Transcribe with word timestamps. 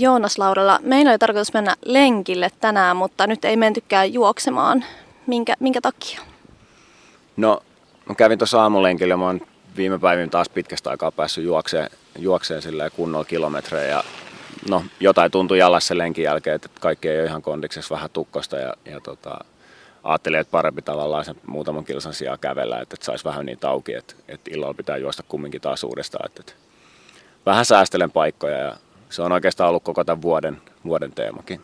Joonas 0.00 0.38
Laurella, 0.38 0.78
meillä 0.82 1.10
oli 1.10 1.18
tarkoitus 1.18 1.52
mennä 1.52 1.76
lenkille 1.84 2.50
tänään, 2.60 2.96
mutta 2.96 3.26
nyt 3.26 3.44
ei 3.44 3.56
mentykään 3.56 4.12
juoksemaan. 4.12 4.84
Minkä, 5.26 5.54
minkä 5.60 5.80
takia? 5.80 6.20
No, 7.36 7.62
mä 8.08 8.14
kävin 8.14 8.38
tuossa 8.38 8.62
aamulenkillä, 8.62 9.16
mä 9.16 9.24
oon 9.24 9.40
viime 9.76 9.98
päivinä 9.98 10.28
taas 10.28 10.48
pitkästä 10.48 10.90
aikaa 10.90 11.12
päässyt 11.12 11.44
juokseen, 11.44 11.90
juokseen 12.18 12.62
kunnolla 12.96 13.24
kilometrejä 13.24 13.88
ja 13.88 14.04
no, 14.70 14.84
jotain 15.00 15.30
tuntui 15.30 15.58
jalassa 15.58 15.98
lenkin 15.98 16.24
jälkeen, 16.24 16.56
että 16.56 16.68
kaikki 16.80 17.08
ei 17.08 17.20
ole 17.20 17.26
ihan 17.26 17.42
kondiksessa 17.42 17.94
vähän 17.94 18.10
tukkosta 18.10 18.56
ja, 18.56 18.74
ja 18.84 19.00
tota, 19.00 19.38
ajattelin, 20.04 20.40
että 20.40 20.50
parempi 20.50 20.82
tavallaan 20.82 21.24
sen 21.24 21.34
muutaman 21.46 21.84
kilsan 21.84 22.14
sijaan 22.14 22.38
kävellä, 22.38 22.80
että, 22.80 22.94
että 22.94 23.06
saisi 23.06 23.24
vähän 23.24 23.46
niin 23.46 23.58
auki, 23.62 23.94
että, 23.94 24.14
että 24.28 24.50
illalla 24.54 24.74
pitää 24.74 24.96
juosta 24.96 25.22
kumminkin 25.28 25.60
taas 25.60 25.84
uudestaan. 25.84 26.26
Että, 26.26 26.40
että 26.40 26.52
vähän 27.46 27.64
säästelen 27.64 28.10
paikkoja 28.10 28.58
ja 28.58 28.76
se 29.10 29.22
on 29.22 29.32
oikeastaan 29.32 29.68
ollut 29.68 29.82
koko 29.82 30.04
tämän 30.04 30.22
vuoden, 30.22 30.62
vuoden 30.84 31.12
teemakin. 31.12 31.60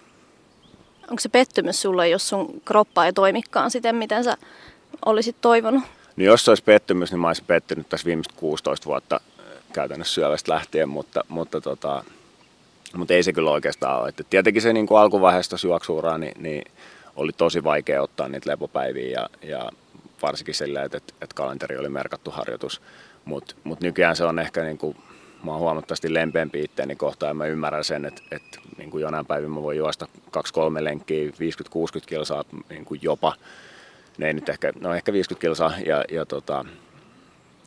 Onko 1.03 1.21
se 1.21 1.29
pettymys 1.29 1.83
sulle, 1.83 2.09
jos 2.09 2.29
sun 2.29 2.61
kroppa 2.65 3.07
ei 3.07 3.13
toimikaan 3.13 3.71
siten, 3.71 3.97
miten 3.97 4.25
sä 4.25 4.37
olisit 5.07 5.37
toivonut? 5.41 5.83
No 6.17 6.25
jos 6.25 6.45
se 6.45 6.51
olisi 6.51 6.65
pettymys, 6.65 7.11
niin 7.11 7.21
mä 7.21 7.27
olisin 7.27 7.45
pettynyt 7.47 7.89
tässä 7.89 8.07
viimeiset 8.07 8.33
16 8.33 8.87
vuotta 8.87 9.21
äh, 9.39 9.45
käytännössä 9.73 10.15
syövästä 10.15 10.53
lähtien, 10.53 10.89
mutta, 10.89 11.25
mutta, 11.29 11.61
tota, 11.61 12.05
mutta 12.97 13.15
ei 13.15 13.23
se 13.23 13.33
kyllä 13.33 13.51
oikeastaan 13.51 14.01
ole. 14.01 14.09
Että 14.09 14.25
tietenkin 14.31 14.63
se 14.63 14.73
niin 14.73 14.87
kuin 14.87 15.01
alkuvaiheessa 15.01 15.57
juoksuuraa, 15.65 16.19
niin, 16.19 16.43
niin 16.43 16.73
oli 17.17 17.33
tosi 17.33 17.65
vaikea 17.65 18.03
ottaa 18.03 18.29
niitä 18.29 18.51
lepopäiviä 18.51 19.11
ja, 19.11 19.29
ja 19.43 19.71
varsinkin 20.23 20.55
sillä, 20.55 20.83
että, 20.83 20.97
että 20.97 21.35
kalenteri 21.35 21.79
oli 21.79 21.89
merkattu 21.89 22.31
harjoitus. 22.31 22.83
Mutta 23.25 23.55
mut 23.65 23.81
nykyään 23.81 24.17
se 24.17 24.25
on 24.25 24.39
ehkä, 24.39 24.63
niin 24.63 24.79
kuin, 24.79 24.97
mä 25.45 25.51
oon 25.51 25.61
huomattavasti 25.61 26.15
lempeämpi 26.15 26.63
itteeni 26.63 26.97
kohtaan 26.97 27.31
ja 27.31 27.35
mä 27.35 27.47
ymmärrän 27.47 27.85
sen, 27.85 28.05
että, 28.05 28.23
että 28.31 28.59
niin 28.79 28.91
kuin 28.91 29.03
jonain 29.03 29.27
päivänä 29.27 29.55
mä 29.55 29.63
voin 29.63 29.79
juosta 29.79 30.09
2-3 30.37 30.41
lenkkiä, 30.81 31.29
50-60 31.29 31.33
kilsaa 32.07 32.45
niin 32.69 32.85
kuin 32.85 33.01
jopa. 33.03 33.33
Ne 34.19 34.27
ei 34.27 34.33
nyt 34.33 34.49
ehkä, 34.49 34.73
no 34.81 34.95
ehkä 34.95 35.13
50 35.13 35.41
kilsaa 35.41 35.73
ja, 35.87 36.05
ja 36.11 36.27
tota, 36.27 36.65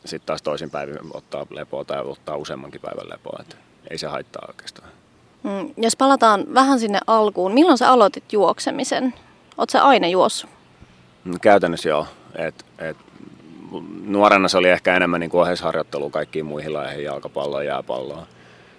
sitten 0.04 0.26
taas 0.26 0.42
toisin 0.42 0.70
päivin 0.70 0.98
ottaa 1.14 1.46
lepoa 1.50 1.84
tai 1.84 2.02
ottaa 2.04 2.36
useammankin 2.36 2.80
päivän 2.80 3.08
lepoa. 3.08 3.38
Että 3.40 3.56
ei 3.90 3.98
se 3.98 4.06
haittaa 4.06 4.44
oikeastaan. 4.48 4.88
Mm, 5.42 5.74
jos 5.76 5.96
palataan 5.96 6.44
vähän 6.54 6.80
sinne 6.80 7.00
alkuun, 7.06 7.54
milloin 7.54 7.78
sä 7.78 7.90
aloitit 7.90 8.32
juoksemisen? 8.32 9.14
Oletko 9.58 9.72
sä 9.72 9.84
aina 9.84 10.06
juossut? 10.06 10.50
No, 11.24 11.36
käytännössä 11.42 11.88
joo. 11.88 12.06
Et, 12.34 12.66
et, 12.78 12.96
nuorena 14.04 14.48
se 14.48 14.58
oli 14.58 14.68
ehkä 14.68 14.96
enemmän 14.96 15.20
niin 15.20 15.30
ohjeisharjoittelua 15.32 16.10
kaikkiin 16.10 16.46
muihin 16.46 16.72
lajeihin, 16.72 17.04
jalkapalloon, 17.04 17.66
jääpalloon, 17.66 18.26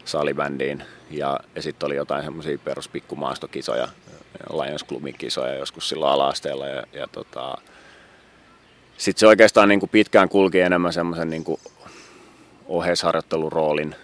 salibändiin. 0.05 0.83
Ja, 1.11 1.39
ja 1.55 1.61
sitten 1.61 1.87
oli 1.87 1.95
jotain 1.95 2.23
semmoisia 2.23 2.57
peruspikkumaastokisoja, 2.57 3.87
Lions 4.53 4.85
Clubin 4.85 5.15
kisoja 5.17 5.55
joskus 5.55 5.89
silloin 5.89 6.11
ala-asteella. 6.11 6.67
Ja, 6.67 6.83
ja 6.93 7.07
tota, 7.07 7.57
sitten 8.97 9.19
se 9.19 9.27
oikeastaan 9.27 9.69
niin 9.69 9.79
kuin 9.79 9.89
pitkään 9.89 10.29
kulki 10.29 10.59
enemmän 10.59 10.93
semmoisen 10.93 11.29
niin 11.29 11.43
ohjeisharjoittelun 12.67 13.51
roolin 13.51 13.95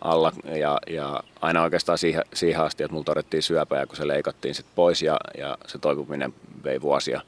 alla 0.00 0.32
ja, 0.60 0.78
ja 0.86 1.20
aina 1.40 1.62
oikeastaan 1.62 1.98
siihen, 1.98 2.24
siihen 2.34 2.60
asti, 2.60 2.82
että 2.82 2.92
mulla 2.92 3.04
todettiin 3.04 3.42
syöpä 3.42 3.76
ja 3.76 3.86
kun 3.86 3.96
se 3.96 4.08
leikattiin 4.08 4.54
sitten 4.54 4.74
pois 4.74 5.02
ja, 5.02 5.16
ja 5.38 5.58
se 5.66 5.78
toipuminen 5.78 6.34
vei 6.64 6.80
vuosia, 6.80 7.20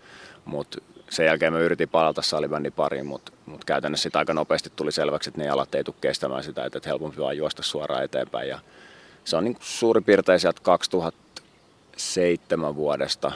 mutta 0.45 0.79
sen 1.11 1.27
jälkeen 1.27 1.53
mä 1.53 1.59
yritin 1.59 1.89
palata 1.89 2.23
salibändin 2.23 2.73
pariin, 2.73 3.07
mutta 3.07 3.33
mut 3.47 3.65
käytännössä 3.65 4.03
sitä 4.03 4.19
aika 4.19 4.35
nopeasti 4.35 4.73
tuli 4.77 4.93
selväksi, 4.93 5.31
että 5.31 5.41
ne 5.41 5.47
jalat 5.47 5.75
ei 5.75 5.85
tule 5.85 5.97
kestämään 6.01 6.45
sitä, 6.45 6.65
että, 6.65 6.79
että 6.79 6.89
helpompi 6.89 7.19
vaan 7.19 7.37
juosta 7.37 7.63
suoraan 7.63 8.05
eteenpäin 8.05 8.49
ja 8.49 8.59
se 9.25 9.37
on 9.37 9.45
niin 9.45 9.57
suurin 9.61 10.05
piirtein 10.05 10.41
sieltä 10.41 10.61
2007 10.63 12.77
vuodesta 12.77 13.33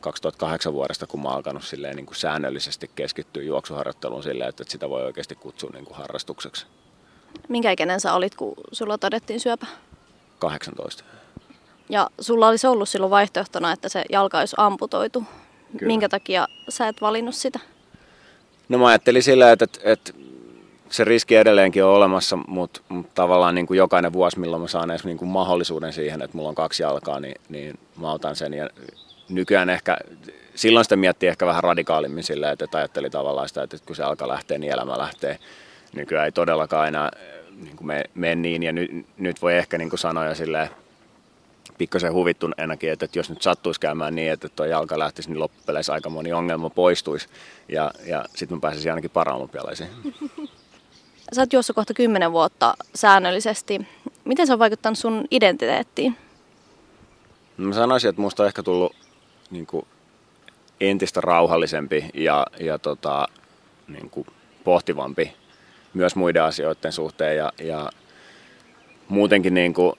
2008 0.00 0.72
vuodesta, 0.72 1.06
kun 1.06 1.22
mä 1.22 1.28
oon 1.28 1.36
alkanut 1.36 1.64
silleen 1.64 1.96
niin 1.96 2.06
kuin 2.06 2.16
säännöllisesti 2.16 2.90
keskittyä 2.94 3.42
juoksuharjoitteluun 3.42 4.22
silleen, 4.22 4.48
että 4.48 4.64
sitä 4.68 4.90
voi 4.90 5.04
oikeasti 5.04 5.34
kutsua 5.34 5.70
niin 5.72 5.84
kuin 5.84 5.96
harrastukseksi. 5.96 6.66
Minkä 7.48 7.70
ikäinen 7.70 8.00
sä 8.00 8.14
olit, 8.14 8.34
kun 8.34 8.54
sulla 8.72 8.98
todettiin 8.98 9.40
syöpä? 9.40 9.66
18. 10.38 11.04
Ja 11.88 12.10
sulla 12.20 12.48
olisi 12.48 12.66
ollut 12.66 12.88
silloin 12.88 13.10
vaihtoehtona, 13.10 13.72
että 13.72 13.88
se 13.88 14.04
jalka 14.10 14.38
olisi 14.38 14.56
amputoitu. 14.58 15.24
Kyllä. 15.78 15.86
Minkä 15.86 16.08
takia 16.08 16.48
sä 16.68 16.88
et 16.88 17.00
valinnut 17.00 17.34
sitä? 17.34 17.58
No 18.68 18.78
mä 18.78 18.86
ajattelin 18.86 19.22
sillä, 19.22 19.52
että, 19.52 19.64
että, 19.64 19.80
että 19.84 20.12
se 20.90 21.04
riski 21.04 21.36
edelleenkin 21.36 21.84
on 21.84 21.94
olemassa, 21.94 22.38
mutta, 22.46 22.80
mutta 22.88 23.12
tavallaan 23.14 23.54
niin 23.54 23.66
kuin 23.66 23.78
jokainen 23.78 24.12
vuosi, 24.12 24.38
milloin 24.38 24.62
mä 24.62 24.68
saan 24.68 24.90
edes 24.90 25.04
niin 25.04 25.18
kuin 25.18 25.28
mahdollisuuden 25.28 25.92
siihen, 25.92 26.22
että 26.22 26.36
mulla 26.36 26.48
on 26.48 26.54
kaksi 26.54 26.82
jalkaa, 26.82 27.20
niin, 27.20 27.34
niin 27.48 27.78
mä 27.96 28.12
otan 28.12 28.36
sen. 28.36 28.54
Ja 28.54 28.70
nykyään 29.28 29.70
ehkä, 29.70 29.96
silloin 30.54 30.84
sitä 30.84 30.96
miettii 30.96 31.28
ehkä 31.28 31.46
vähän 31.46 31.64
radikaalimmin 31.64 32.24
sillä, 32.24 32.50
että, 32.50 32.64
että 32.64 32.78
ajatteli 32.78 33.10
tavallaan 33.10 33.48
sitä, 33.48 33.62
että 33.62 33.76
kun 33.86 33.96
se 33.96 34.02
alkaa 34.02 34.28
lähteä, 34.28 34.58
niin 34.58 34.72
elämä 34.72 34.98
lähtee 34.98 35.38
nykyään 35.94 36.24
ei 36.24 36.32
todellakaan 36.32 36.88
enää 36.88 37.10
niin 37.62 37.76
kuin 37.76 37.86
me, 37.86 38.04
mene 38.14 38.34
niin. 38.34 38.62
Ja 38.62 38.72
nyt, 38.72 38.90
nyt 39.18 39.42
voi 39.42 39.56
ehkä 39.56 39.78
niin 39.78 39.90
kuin 39.90 39.98
sanoa 39.98 40.26
jo 40.26 40.34
silleen, 40.34 40.70
pikkasen 41.82 42.12
huvittunenakin, 42.12 42.92
että, 42.92 43.04
että 43.04 43.18
jos 43.18 43.30
nyt 43.30 43.42
sattuisi 43.42 43.80
käymään 43.80 44.14
niin, 44.14 44.32
että 44.32 44.48
tuo 44.48 44.66
jalka 44.66 44.98
lähtisi, 44.98 45.28
niin 45.28 45.38
loppupeleissä 45.38 45.92
aika 45.92 46.10
moni 46.10 46.32
ongelma 46.32 46.70
poistuisi 46.70 47.28
ja, 47.68 47.90
ja 48.06 48.24
sitten 48.34 48.56
mä 48.56 48.60
pääsisin 48.60 48.92
ainakin 48.92 49.10
paralympialaisiin. 49.10 49.88
Sä 51.34 51.42
oot 51.42 51.52
juossut 51.52 51.76
kohta 51.76 51.94
kymmenen 51.94 52.32
vuotta 52.32 52.74
säännöllisesti. 52.94 53.86
Miten 54.24 54.46
se 54.46 54.52
on 54.52 54.58
vaikuttanut 54.58 54.98
sun 54.98 55.24
identiteettiin? 55.30 56.16
No 57.58 57.68
mä 57.68 57.74
sanoisin, 57.74 58.10
että 58.10 58.22
musta 58.22 58.42
on 58.42 58.46
ehkä 58.46 58.62
tullut 58.62 58.96
niin 59.50 59.66
kuin, 59.66 59.86
entistä 60.80 61.20
rauhallisempi 61.20 62.10
ja, 62.14 62.46
ja 62.60 62.78
tota, 62.78 63.28
niin 63.88 64.10
kuin, 64.10 64.26
pohtivampi 64.64 65.32
myös 65.94 66.16
muiden 66.16 66.42
asioiden 66.42 66.92
suhteen 66.92 67.36
ja, 67.36 67.52
ja 67.60 67.90
muutenkin 69.08 69.54
niin 69.54 69.74
kuin, 69.74 69.92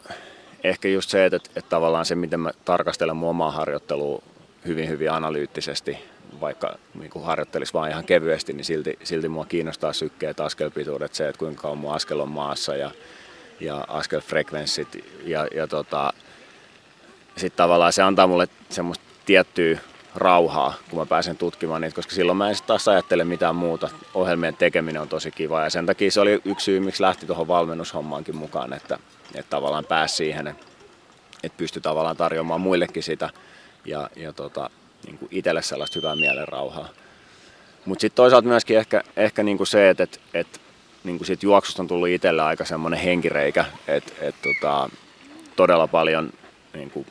ehkä 0.64 0.88
just 0.88 1.10
se, 1.10 1.26
että, 1.26 1.36
että 1.36 1.70
tavallaan 1.70 2.06
se, 2.06 2.16
miten 2.16 2.40
mä 2.40 2.52
tarkastelen 2.66 3.16
mun 3.16 3.30
omaa 3.30 3.52
harjoittelua 3.52 4.24
hyvin, 4.66 4.90
hyvin 4.90 5.12
analyyttisesti, 5.12 5.98
vaikka 6.42 6.78
niin 7.00 7.10
kuin 7.10 7.26
harjoittelisi 7.26 7.74
vaan 7.74 7.90
ihan 7.90 8.06
kevyesti, 8.06 8.54
niin 8.54 8.66
silti, 8.66 9.00
silti 9.04 9.30
mua 9.30 9.46
kiinnostaa 9.46 9.94
sykkeet, 9.94 10.40
askelpituudet, 10.40 11.14
se, 11.14 11.28
että 11.28 11.40
kuinka 11.40 11.62
kauan 11.62 11.78
mun 11.78 11.94
askel 11.94 12.20
on 12.20 12.30
maassa 12.30 12.76
ja, 12.76 12.92
ja 13.60 13.86
askelfrekvenssit. 13.88 15.06
Ja, 15.24 15.48
ja 15.56 15.68
tota, 15.68 16.14
sitten 17.38 17.58
tavallaan 17.58 17.94
se 17.94 18.02
antaa 18.02 18.28
mulle 18.28 18.48
semmoista 18.70 19.04
tiettyä 19.26 19.80
rauhaa, 20.16 20.74
kun 20.90 21.00
mä 21.00 21.06
pääsen 21.06 21.38
tutkimaan 21.38 21.82
niitä, 21.82 21.96
koska 21.96 22.14
silloin 22.14 22.38
mä 22.38 22.50
en 22.50 22.56
taas 22.68 22.88
ajattele 22.88 23.24
mitään 23.24 23.56
muuta. 23.56 23.90
Ohjelmien 24.14 24.56
tekeminen 24.56 25.02
on 25.02 25.10
tosi 25.10 25.32
kiva 25.32 25.64
ja 25.64 25.70
sen 25.70 25.86
takia 25.86 26.12
se 26.12 26.22
oli 26.22 26.42
yksi 26.46 26.64
syy, 26.64 26.80
miksi 26.80 27.02
lähti 27.02 27.26
tuohon 27.26 27.48
valmennushommaankin 27.48 28.36
mukaan, 28.36 28.74
että, 28.74 29.00
että 29.36 29.50
tavallaan 29.50 29.86
pääsi 29.86 30.16
siihen, 30.16 30.48
että, 30.48 31.58
pystyi 31.58 31.82
tavallaan 31.82 32.18
tarjoamaan 32.18 32.62
muillekin 32.62 33.04
sitä 33.04 33.30
ja, 33.86 34.10
ja 34.16 34.34
tota, 34.34 34.70
niin 35.06 35.18
kuin 35.18 35.30
itselle 35.32 35.62
sellaista 35.62 36.00
hyvää 36.00 36.16
mielen 36.16 36.48
rauhaa. 36.48 36.90
Mutta 37.86 38.02
sitten 38.02 38.16
toisaalta 38.16 38.48
myöskin 38.48 38.78
ehkä, 38.78 39.04
ehkä 39.18 39.44
niin 39.44 39.58
kuin 39.58 39.68
se, 39.68 39.90
että, 39.90 40.04
että, 40.04 40.20
että 40.34 40.60
niin 41.04 41.18
kuin 41.18 41.28
siitä 41.28 41.46
juoksusta 41.46 41.82
on 41.82 41.88
tullut 41.88 42.08
itselle 42.08 42.42
aika 42.42 42.66
semmoinen 42.66 43.00
henkireikä, 43.00 43.66
että, 43.88 44.14
että 44.22 44.42
tota, 44.42 44.90
todella 45.56 45.88
paljon 45.88 46.34
niin 46.74 46.92
kuin 46.92 47.06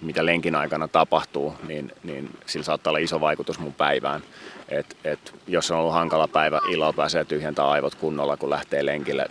mitä 0.00 0.26
lenkin 0.26 0.54
aikana 0.54 0.88
tapahtuu, 0.88 1.54
niin, 1.68 1.92
niin 2.04 2.30
sillä 2.46 2.64
saattaa 2.64 2.90
olla 2.90 2.98
iso 2.98 3.20
vaikutus 3.20 3.58
mun 3.58 3.72
päivään. 3.72 4.22
Et, 4.68 4.96
et, 5.04 5.34
jos 5.46 5.70
on 5.70 5.78
ollut 5.78 5.92
hankala 5.92 6.28
päivä, 6.28 6.60
illalla 6.68 6.92
pääsee 6.92 7.24
tyhjentämään 7.24 7.72
aivot 7.72 7.94
kunnolla, 7.94 8.36
kun 8.36 8.50
lähtee 8.50 8.86
lenkille. 8.86 9.26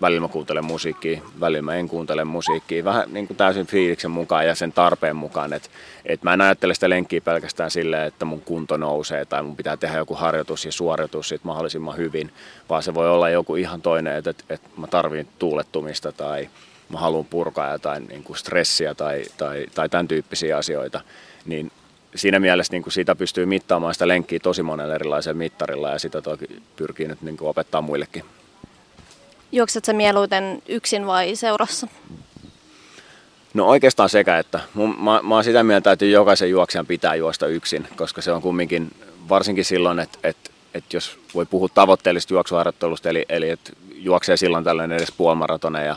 Välillä 0.00 0.20
mä 0.20 0.28
kuuntelen 0.28 0.64
musiikkia, 0.64 1.20
välillä 1.40 1.62
mä 1.62 1.74
en 1.74 1.88
kuuntele 1.88 2.24
musiikkia. 2.24 2.84
Vähän 2.84 3.12
niin 3.12 3.26
kuin 3.26 3.36
täysin 3.36 3.66
fiiliksen 3.66 4.10
mukaan 4.10 4.46
ja 4.46 4.54
sen 4.54 4.72
tarpeen 4.72 5.16
mukaan. 5.16 5.52
Et, 5.52 5.70
et 6.04 6.22
mä 6.22 6.32
en 6.32 6.40
ajattele 6.40 6.74
sitä 6.74 6.90
lenkkiä 6.90 7.20
pelkästään 7.20 7.70
silleen, 7.70 8.06
että 8.06 8.24
mun 8.24 8.40
kunto 8.40 8.76
nousee 8.76 9.24
tai 9.24 9.42
mun 9.42 9.56
pitää 9.56 9.76
tehdä 9.76 9.98
joku 9.98 10.14
harjoitus 10.14 10.64
ja 10.64 10.72
suoritus 10.72 11.28
sit 11.28 11.44
mahdollisimman 11.44 11.96
hyvin. 11.96 12.32
Vaan 12.68 12.82
se 12.82 12.94
voi 12.94 13.10
olla 13.10 13.28
joku 13.28 13.56
ihan 13.56 13.82
toinen, 13.82 14.16
että 14.16 14.30
et, 14.30 14.44
et 14.48 14.62
mä 14.76 14.86
tarvin 14.86 15.28
tuulettumista 15.38 16.12
tai 16.12 16.48
mä 16.88 16.98
haluan 16.98 17.24
purkaa 17.24 17.72
jotain 17.72 18.06
niin 18.06 18.22
kuin 18.22 18.36
stressiä 18.36 18.94
tai, 18.94 19.24
tai, 19.36 19.66
tai 19.74 19.88
tämän 19.88 20.08
tyyppisiä 20.08 20.56
asioita, 20.56 21.00
niin 21.44 21.72
siinä 22.14 22.40
mielessä 22.40 22.72
niin 22.72 22.82
kuin 22.82 22.92
siitä 22.92 23.14
pystyy 23.14 23.46
mittaamaan 23.46 23.94
sitä 23.94 24.08
lenkkiä 24.08 24.38
tosi 24.42 24.62
monella 24.62 24.94
erilaisella 24.94 25.38
mittarilla 25.38 25.90
ja 25.90 25.98
sitä 25.98 26.22
toki 26.22 26.46
pyrkii 26.76 27.08
nyt 27.08 27.22
niin 27.22 27.36
kuin 27.36 27.48
opettaa 27.48 27.80
muillekin. 27.80 28.24
Juokset 29.52 29.84
sä 29.84 29.92
mieluiten 29.92 30.62
yksin 30.68 31.06
vai 31.06 31.36
seurassa? 31.36 31.88
No 33.54 33.66
oikeastaan 33.66 34.08
sekä, 34.08 34.38
että 34.38 34.60
mä, 34.74 35.22
mä 35.22 35.34
oon 35.34 35.44
sitä 35.44 35.62
mieltä, 35.62 35.92
että 35.92 36.04
jokaisen 36.04 36.50
juoksijan 36.50 36.86
pitää 36.86 37.14
juosta 37.14 37.46
yksin, 37.46 37.88
koska 37.96 38.22
se 38.22 38.32
on 38.32 38.42
kumminkin, 38.42 38.90
varsinkin 39.28 39.64
silloin, 39.64 39.98
että, 39.98 40.18
että, 40.22 40.50
että 40.74 40.96
jos 40.96 41.18
voi 41.34 41.46
puhua 41.46 41.68
tavoitteellisesta 41.74 42.34
juoksuharjoittelusta, 42.34 43.08
eli, 43.08 43.24
eli 43.28 43.50
että 43.50 43.72
juoksee 43.94 44.36
silloin 44.36 44.64
tällainen 44.64 44.96
edes 44.96 45.12
puolimaratone 45.12 45.84
ja 45.84 45.96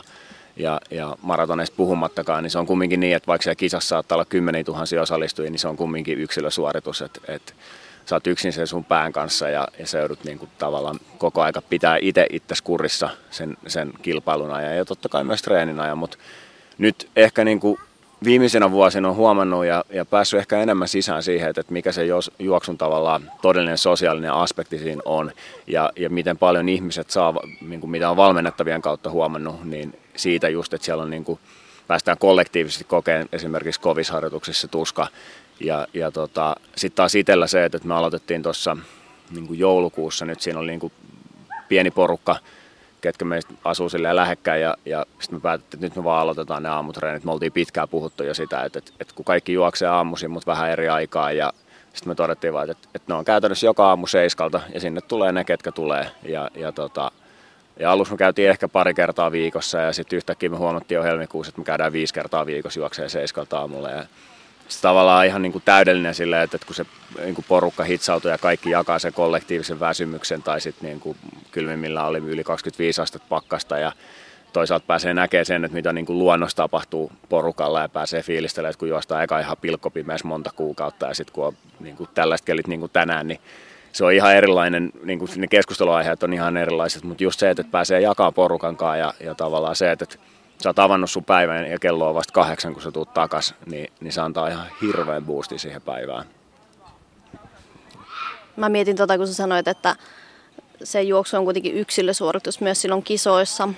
ja, 0.56 0.80
ja 0.90 1.16
maratoneista 1.22 1.76
puhumattakaan, 1.76 2.42
niin 2.42 2.50
se 2.50 2.58
on 2.58 2.66
kumminkin 2.66 3.00
niin, 3.00 3.16
että 3.16 3.26
vaikka 3.26 3.42
siellä 3.42 3.56
kisassa 3.56 3.88
saattaa 3.88 4.16
olla 4.16 4.24
kymmeniä 4.24 4.64
tuhansia 4.64 5.02
osallistujia, 5.02 5.50
niin 5.50 5.58
se 5.58 5.68
on 5.68 5.76
kumminkin 5.76 6.18
yksilösuoritus, 6.18 7.02
että, 7.02 7.20
että 7.28 7.52
sä 8.06 8.16
oot 8.16 8.26
yksin 8.26 8.52
sen 8.52 8.66
sun 8.66 8.84
pään 8.84 9.12
kanssa 9.12 9.48
ja, 9.48 9.68
ja 9.78 9.86
sä 9.86 9.98
joudut 9.98 10.24
niin 10.24 10.38
kuin 10.38 10.50
tavallaan 10.58 11.00
koko 11.18 11.42
aika 11.42 11.62
pitää 11.62 11.98
itse 12.00 12.26
itsesi 12.30 12.62
kurissa 12.62 13.10
sen, 13.30 13.56
sen 13.66 13.92
kilpailun 14.02 14.52
ajan 14.52 14.76
ja 14.76 14.84
totta 14.84 15.08
kai 15.08 15.24
myös 15.24 15.42
treenin 15.42 15.80
ajan, 15.80 15.98
mutta 15.98 16.18
nyt 16.78 17.08
ehkä 17.16 17.44
niin 17.44 17.60
kuin 17.60 17.78
viimeisenä 18.24 18.70
vuosina 18.70 19.08
on 19.08 19.16
huomannut 19.16 19.66
ja, 19.66 19.84
ja 19.90 20.04
päässyt 20.04 20.40
ehkä 20.40 20.58
enemmän 20.58 20.88
sisään 20.88 21.22
siihen, 21.22 21.48
että 21.48 21.62
mikä 21.68 21.92
se 21.92 22.02
juoksun 22.38 22.78
tavallaan 22.78 23.30
todellinen 23.42 23.78
sosiaalinen 23.78 24.32
aspekti 24.32 24.78
siinä 24.78 25.02
on 25.04 25.32
ja, 25.66 25.90
ja 25.96 26.10
miten 26.10 26.38
paljon 26.38 26.68
ihmiset 26.68 27.10
saa, 27.10 27.34
niin 27.60 27.80
kuin 27.80 27.90
mitä 27.90 28.10
on 28.10 28.16
valmennettavien 28.16 28.82
kautta 28.82 29.10
huomannut, 29.10 29.64
niin 29.64 29.99
siitä 30.16 30.48
just, 30.48 30.74
että 30.74 30.84
siellä 30.84 31.02
on 31.02 31.10
niin 31.10 31.24
kuin, 31.24 31.38
päästään 31.86 32.18
kollektiivisesti 32.18 32.84
kokeen 32.84 33.28
esimerkiksi 33.32 33.80
kovisharjoituksissa 33.80 34.68
tuska 34.68 35.06
ja, 35.60 35.86
ja 35.94 36.10
tota, 36.10 36.56
sitten 36.76 36.96
taas 36.96 37.14
itsellä 37.14 37.46
se, 37.46 37.64
että 37.64 37.78
me 37.84 37.94
aloitettiin 37.94 38.42
tuossa 38.42 38.76
niin 39.30 39.58
joulukuussa, 39.58 40.24
nyt 40.24 40.40
siinä 40.40 40.60
oli 40.60 40.70
niin 40.70 40.80
kuin 40.80 40.92
pieni 41.68 41.90
porukka, 41.90 42.36
ketkä 43.00 43.24
meistä 43.24 43.54
asuu 43.64 43.88
silleen 43.88 44.16
lähekkäin 44.16 44.62
ja, 44.62 44.74
ja 44.86 45.06
sitten 45.20 45.36
me 45.36 45.40
päätettiin, 45.40 45.78
että 45.78 45.86
nyt 45.86 45.96
me 45.96 46.04
vaan 46.04 46.22
aloitetaan 46.22 46.62
ne 46.62 46.68
aamutreenit. 46.68 47.24
Me 47.24 47.32
oltiin 47.32 47.52
pitkään 47.52 47.88
puhuttu 47.88 48.24
jo 48.24 48.34
sitä, 48.34 48.64
että, 48.64 48.78
että, 48.78 48.92
että 49.00 49.14
kun 49.14 49.24
kaikki 49.24 49.52
juoksee 49.52 49.88
aamuisin, 49.88 50.30
mutta 50.30 50.50
vähän 50.52 50.70
eri 50.70 50.88
aikaa 50.88 51.32
ja 51.32 51.52
sitten 51.94 52.08
me 52.08 52.14
todettiin 52.14 52.52
vaan, 52.52 52.70
että, 52.70 52.88
että 52.94 53.12
ne 53.12 53.18
on 53.18 53.24
käytännössä 53.24 53.66
joka 53.66 53.88
aamu 53.88 54.06
seiskalta 54.06 54.60
ja 54.74 54.80
sinne 54.80 55.00
tulee 55.00 55.32
ne, 55.32 55.44
ketkä 55.44 55.72
tulee. 55.72 56.06
Ja, 56.22 56.50
ja, 56.54 56.72
tota, 56.72 57.12
ja 57.80 57.92
alussa 57.92 58.14
me 58.14 58.18
käytiin 58.18 58.50
ehkä 58.50 58.68
pari 58.68 58.94
kertaa 58.94 59.32
viikossa 59.32 59.78
ja 59.78 59.92
sitten 59.92 60.16
yhtäkkiä 60.16 60.48
me 60.48 60.56
huomattiin 60.56 60.96
jo 60.96 61.02
helmikuussa, 61.02 61.50
että 61.50 61.60
me 61.60 61.64
käydään 61.64 61.92
viisi 61.92 62.14
kertaa 62.14 62.46
viikossa 62.46 62.80
juoksee 62.80 63.08
seiskalta 63.08 63.58
aamulla. 63.58 63.90
Ja 63.90 64.04
se 64.68 64.80
tavallaan 64.80 65.26
ihan 65.26 65.42
niin 65.42 65.52
kuin 65.52 65.62
täydellinen 65.64 66.14
silleen, 66.14 66.42
että 66.42 66.58
kun 66.66 66.74
se 66.74 66.86
niin 67.22 67.34
kuin 67.34 67.44
porukka 67.48 67.84
hitsautuu 67.84 68.30
ja 68.30 68.38
kaikki 68.38 68.70
jakaa 68.70 68.98
sen 68.98 69.12
kollektiivisen 69.12 69.80
väsymyksen 69.80 70.42
tai 70.42 70.60
sitten 70.60 70.88
niin 70.88 71.00
kuin 71.00 71.16
kylmimmillä 71.52 72.04
oli 72.04 72.18
yli 72.18 72.44
25 72.44 73.00
astetta 73.00 73.28
pakkasta 73.28 73.78
ja 73.78 73.92
toisaalta 74.52 74.86
pääsee 74.86 75.14
näkemään 75.14 75.46
sen, 75.46 75.64
että 75.64 75.74
mitä 75.74 75.92
niin 75.92 76.06
kuin 76.06 76.18
luonnossa 76.18 76.56
tapahtuu 76.56 77.12
porukalla 77.28 77.80
ja 77.80 77.88
pääsee 77.88 78.22
fiilistelemään, 78.22 78.70
että 78.70 78.78
kun 78.78 78.88
juostaan 78.88 79.24
eka 79.24 79.40
ihan 79.40 79.56
pilkkopimeässä 79.60 80.28
monta 80.28 80.50
kuukautta 80.56 81.06
ja 81.06 81.14
sitten 81.14 81.34
kun 81.34 81.46
on 81.46 81.56
niin 81.80 81.96
kuin 81.96 82.10
tällaiset 82.14 82.46
kelit 82.46 82.66
niin 82.66 82.80
kuin 82.80 82.92
tänään, 82.92 83.28
niin 83.28 83.40
se 83.92 84.04
on 84.04 84.12
ihan 84.12 84.34
erilainen, 84.34 84.92
niin 85.02 85.18
kuin 85.18 85.30
ne 85.36 85.46
keskusteluaiheet 85.46 86.22
on 86.22 86.32
ihan 86.32 86.56
erilaiset, 86.56 87.04
mutta 87.04 87.24
just 87.24 87.40
se, 87.40 87.50
että 87.50 87.64
pääsee 87.70 88.00
jakamaan 88.00 88.34
porukan 88.34 88.76
kanssa 88.76 88.96
ja, 88.96 89.14
ja 89.20 89.34
tavallaan 89.34 89.76
se, 89.76 89.92
että 89.92 90.06
sä 90.62 90.68
oot 90.68 90.78
avannut 90.78 91.10
sun 91.10 91.24
päivän 91.24 91.70
ja 91.70 91.78
kello 91.78 92.08
on 92.08 92.14
vasta 92.14 92.32
kahdeksan, 92.32 92.72
kun 92.72 92.82
sä 92.82 92.90
tuut 92.90 93.14
takas, 93.14 93.54
niin, 93.66 93.92
niin 94.00 94.12
se 94.12 94.20
antaa 94.20 94.48
ihan 94.48 94.66
hirveän 94.82 95.24
boosti 95.24 95.58
siihen 95.58 95.82
päivään. 95.82 96.24
Mä 98.56 98.68
mietin 98.68 98.96
tota, 98.96 99.18
kun 99.18 99.26
sä 99.26 99.34
sanoit, 99.34 99.68
että 99.68 99.96
se 100.84 101.02
juoksu 101.02 101.36
on 101.36 101.44
kuitenkin 101.44 101.76
yksilösuoritus 101.76 102.60
myös 102.60 102.82
silloin 102.82 103.02
kisoissa. 103.02 103.68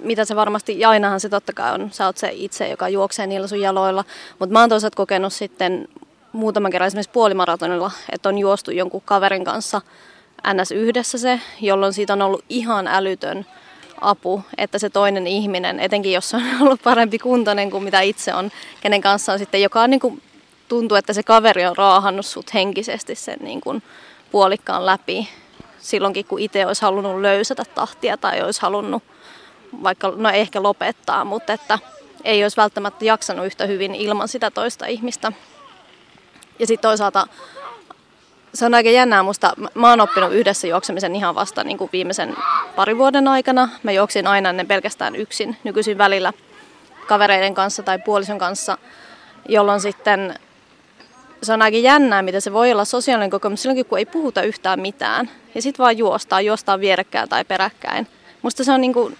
Mitä 0.00 0.24
se 0.24 0.36
varmasti, 0.36 0.80
ja 0.80 0.90
ainahan 0.90 1.20
se 1.20 1.28
totta 1.28 1.52
kai 1.52 1.74
on, 1.74 1.88
sä 1.92 2.06
oot 2.06 2.16
se 2.16 2.30
itse, 2.32 2.68
joka 2.68 2.88
juoksee 2.88 3.26
niillä 3.26 3.46
sun 3.46 3.60
jaloilla. 3.60 4.04
Mutta 4.38 4.52
mä 4.52 4.60
oon 4.60 4.68
toisaalta 4.68 4.96
kokenut 4.96 5.32
sitten 5.32 5.88
muutaman 6.32 6.70
kerran 6.70 6.86
esimerkiksi 6.86 7.12
puolimaratonilla, 7.12 7.90
että 8.12 8.28
on 8.28 8.38
juostu 8.38 8.70
jonkun 8.70 9.02
kaverin 9.04 9.44
kanssa 9.44 9.80
NS 10.54 10.70
yhdessä 10.70 11.18
se, 11.18 11.40
jolloin 11.60 11.92
siitä 11.92 12.12
on 12.12 12.22
ollut 12.22 12.44
ihan 12.48 12.86
älytön 12.86 13.46
apu, 14.00 14.42
että 14.58 14.78
se 14.78 14.90
toinen 14.90 15.26
ihminen, 15.26 15.80
etenkin 15.80 16.12
jos 16.12 16.34
on 16.34 16.42
ollut 16.60 16.82
parempi 16.82 17.18
kuntoinen 17.18 17.70
kuin 17.70 17.84
mitä 17.84 18.00
itse 18.00 18.34
on, 18.34 18.50
kenen 18.80 19.00
kanssa 19.00 19.32
on 19.32 19.38
sitten, 19.38 19.62
joka 19.62 19.82
on 19.82 19.90
niin 19.90 20.00
kuin, 20.00 20.22
tuntuu, 20.68 20.96
että 20.96 21.12
se 21.12 21.22
kaveri 21.22 21.66
on 21.66 21.76
raahannut 21.76 22.26
sut 22.26 22.54
henkisesti 22.54 23.14
sen 23.14 23.38
niin 23.40 23.60
kuin, 23.60 23.82
puolikkaan 24.30 24.86
läpi 24.86 25.28
silloinkin, 25.78 26.24
kun 26.24 26.40
itse 26.40 26.66
olisi 26.66 26.82
halunnut 26.82 27.20
löysätä 27.20 27.64
tahtia 27.74 28.16
tai 28.16 28.42
olisi 28.42 28.62
halunnut 28.62 29.02
vaikka, 29.82 30.12
no 30.16 30.28
ehkä 30.28 30.62
lopettaa, 30.62 31.24
mutta 31.24 31.52
että 31.52 31.78
ei 32.24 32.42
olisi 32.42 32.56
välttämättä 32.56 33.04
jaksanut 33.04 33.46
yhtä 33.46 33.66
hyvin 33.66 33.94
ilman 33.94 34.28
sitä 34.28 34.50
toista 34.50 34.86
ihmistä. 34.86 35.32
Ja 36.60 36.66
sitten 36.66 36.88
toisaalta 36.88 37.26
se 38.54 38.66
on 38.66 38.74
aika 38.74 38.90
jännää 38.90 39.22
musta. 39.22 39.52
Mä 39.74 39.90
oon 39.90 40.00
oppinut 40.00 40.32
yhdessä 40.32 40.66
juoksemisen 40.66 41.16
ihan 41.16 41.34
vasta 41.34 41.64
niin 41.64 41.78
kuin 41.78 41.90
viimeisen 41.92 42.36
parin 42.76 42.98
vuoden 42.98 43.28
aikana. 43.28 43.68
Mä 43.82 43.92
juoksin 43.92 44.26
aina 44.26 44.50
ennen 44.50 44.66
pelkästään 44.66 45.16
yksin, 45.16 45.56
nykyisin 45.64 45.98
välillä 45.98 46.32
kavereiden 47.06 47.54
kanssa 47.54 47.82
tai 47.82 47.98
puolison 47.98 48.38
kanssa, 48.38 48.78
jolloin 49.48 49.80
sitten 49.80 50.34
se 51.42 51.52
on 51.52 51.62
aika 51.62 51.78
jännää, 51.78 52.22
mitä 52.22 52.40
se 52.40 52.52
voi 52.52 52.72
olla 52.72 52.84
sosiaalinen 52.84 53.30
kokemus 53.30 53.62
silloinkin, 53.62 53.86
kun 53.86 53.98
ei 53.98 54.06
puhuta 54.06 54.42
yhtään 54.42 54.80
mitään. 54.80 55.30
Ja 55.54 55.62
sitten 55.62 55.82
vaan 55.82 55.98
juostaa, 55.98 56.40
juostaa 56.40 56.80
vierekkäin 56.80 57.28
tai 57.28 57.44
peräkkäin. 57.44 58.06
Musta 58.42 58.64
se 58.64 58.72
on, 58.72 58.80
niin 58.80 58.92
kuin, 58.92 59.18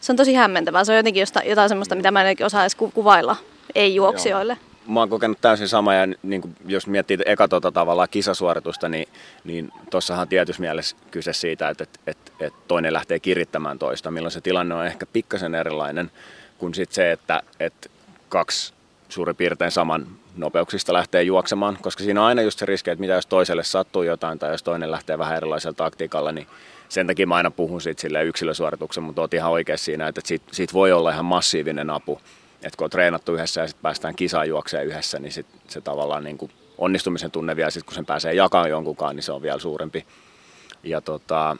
se 0.00 0.12
on 0.12 0.16
tosi 0.16 0.34
hämmentävää. 0.34 0.84
Se 0.84 0.92
on 0.92 0.96
jotenkin 0.96 1.26
jotain 1.44 1.68
semmoista, 1.68 1.94
mitä 1.94 2.10
mä 2.10 2.22
en 2.22 2.36
osaa 2.44 2.62
edes 2.62 2.74
kuvailla 2.74 3.36
ei-juoksijoille. 3.74 4.52
Joo 4.60 4.73
mä 4.88 5.00
oon 5.00 5.08
kokenut 5.08 5.40
täysin 5.40 5.68
sama 5.68 5.94
ja 5.94 6.06
niin 6.22 6.40
kuin, 6.40 6.56
jos 6.66 6.86
miettii 6.86 7.18
eka 7.26 7.48
tota 7.48 7.72
tavallaan 7.72 8.08
kisasuoritusta, 8.10 8.88
niin, 8.88 9.08
niin 9.44 9.72
tuossahan 9.90 10.22
on 10.22 10.28
tietyssä 10.28 10.60
mielessä 10.60 10.96
kyse 11.10 11.32
siitä, 11.32 11.68
että, 11.68 11.84
että, 11.84 12.00
että, 12.06 12.32
että 12.40 12.58
toinen 12.68 12.92
lähtee 12.92 13.18
kirittämään 13.18 13.78
toista, 13.78 14.10
milloin 14.10 14.32
se 14.32 14.40
tilanne 14.40 14.74
on 14.74 14.86
ehkä 14.86 15.06
pikkasen 15.06 15.54
erilainen 15.54 16.10
kuin 16.58 16.74
sit 16.74 16.92
se, 16.92 17.12
että, 17.12 17.42
että 17.60 17.88
kaksi 18.28 18.74
suurin 19.08 19.36
piirtein 19.36 19.70
saman 19.70 20.06
nopeuksista 20.36 20.92
lähtee 20.92 21.22
juoksemaan, 21.22 21.78
koska 21.82 22.04
siinä 22.04 22.20
on 22.20 22.26
aina 22.26 22.42
just 22.42 22.58
se 22.58 22.66
riski, 22.66 22.90
että 22.90 23.00
mitä 23.00 23.12
jos 23.12 23.26
toiselle 23.26 23.64
sattuu 23.64 24.02
jotain 24.02 24.38
tai 24.38 24.50
jos 24.50 24.62
toinen 24.62 24.90
lähtee 24.90 25.18
vähän 25.18 25.36
erilaisella 25.36 25.74
taktiikalla, 25.74 26.32
niin 26.32 26.46
sen 26.88 27.06
takia 27.06 27.26
mä 27.26 27.34
aina 27.34 27.50
puhun 27.50 27.80
siitä 27.80 28.20
yksilösuorituksen, 28.20 29.02
mutta 29.02 29.20
oot 29.20 29.34
ihan 29.34 29.52
oikein 29.52 29.78
siinä, 29.78 30.08
että 30.08 30.20
siitä, 30.24 30.44
siitä 30.52 30.72
voi 30.72 30.92
olla 30.92 31.10
ihan 31.10 31.24
massiivinen 31.24 31.90
apu 31.90 32.20
että 32.64 32.76
kun 32.76 32.84
on 32.84 32.90
treenattu 32.90 33.34
yhdessä 33.34 33.60
ja 33.60 33.66
sitten 33.66 33.82
päästään 33.82 34.14
kisaan 34.14 34.48
juokseen 34.48 34.86
yhdessä, 34.86 35.18
niin 35.18 35.32
sit 35.32 35.46
se 35.68 35.80
tavallaan 35.80 36.24
niin 36.24 36.38
kuin 36.38 36.50
onnistumisen 36.78 37.30
tunne 37.30 37.56
vielä, 37.56 37.70
sit 37.70 37.84
kun 37.84 37.94
sen 37.94 38.06
pääsee 38.06 38.34
jakamaan 38.34 38.70
jonkunkaan, 38.70 39.16
niin 39.16 39.22
se 39.22 39.32
on 39.32 39.42
vielä 39.42 39.58
suurempi. 39.58 40.06
Ja 40.82 41.00
tota, 41.00 41.56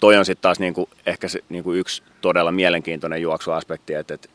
toi 0.00 0.16
on 0.16 0.24
sitten 0.24 0.42
taas 0.42 0.58
niin 0.58 0.74
kuin, 0.74 0.90
ehkä 1.06 1.28
se, 1.28 1.40
niin 1.48 1.64
kuin 1.64 1.78
yksi 1.78 2.02
todella 2.20 2.52
mielenkiintoinen 2.52 3.22
juoksuaspekti, 3.22 3.94
että, 3.94 4.14
että, 4.14 4.28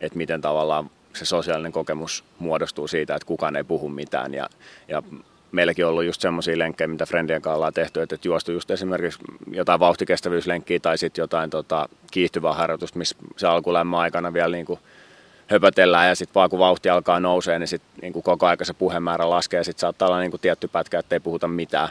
että 0.00 0.18
miten 0.18 0.40
tavallaan 0.40 0.90
se 1.14 1.24
sosiaalinen 1.24 1.72
kokemus 1.72 2.24
muodostuu 2.38 2.88
siitä, 2.88 3.14
että 3.14 3.26
kukaan 3.26 3.56
ei 3.56 3.64
puhu 3.64 3.88
mitään. 3.88 4.34
Ja, 4.34 4.48
ja 4.88 5.02
meilläkin 5.52 5.84
on 5.84 5.90
ollut 5.90 6.04
just 6.04 6.20
semmoisia 6.20 6.58
lenkkejä, 6.58 6.88
mitä 6.88 7.06
Friendien 7.06 7.42
kanssa 7.42 7.56
ollaan 7.56 7.74
tehty, 7.74 8.02
että 8.02 8.18
juostu 8.24 8.52
just 8.52 8.70
esimerkiksi 8.70 9.20
jotain 9.50 9.80
vauhtikestävyyslenkkiä 9.80 10.80
tai 10.80 10.98
sitten 10.98 11.22
jotain 11.22 11.50
tota, 11.50 11.88
kiihtyvää 12.10 12.52
harjoitusta, 12.52 12.98
missä 12.98 13.16
se 13.36 13.46
alkulämmön 13.46 14.00
aikana 14.00 14.32
vielä 14.32 14.56
niin 14.56 14.66
kuin 14.66 14.80
höpötellään 15.48 16.08
ja 16.08 16.14
sitten 16.14 16.34
vaan 16.34 16.50
kun 16.50 16.58
vauhti 16.58 16.90
alkaa 16.90 17.20
nousee, 17.20 17.58
niin 17.58 17.68
sitten 17.68 17.90
niin 18.02 18.22
koko 18.22 18.46
aika 18.46 18.64
se 18.64 18.72
puhemäärä 18.72 19.30
laskee 19.30 19.60
ja 19.60 19.64
sitten 19.64 19.80
saattaa 19.80 20.08
olla 20.08 20.20
niin 20.20 20.30
kuin 20.30 20.40
tietty 20.40 20.68
pätkä, 20.68 20.98
että 20.98 21.14
ei 21.14 21.20
puhuta 21.20 21.48
mitään 21.48 21.88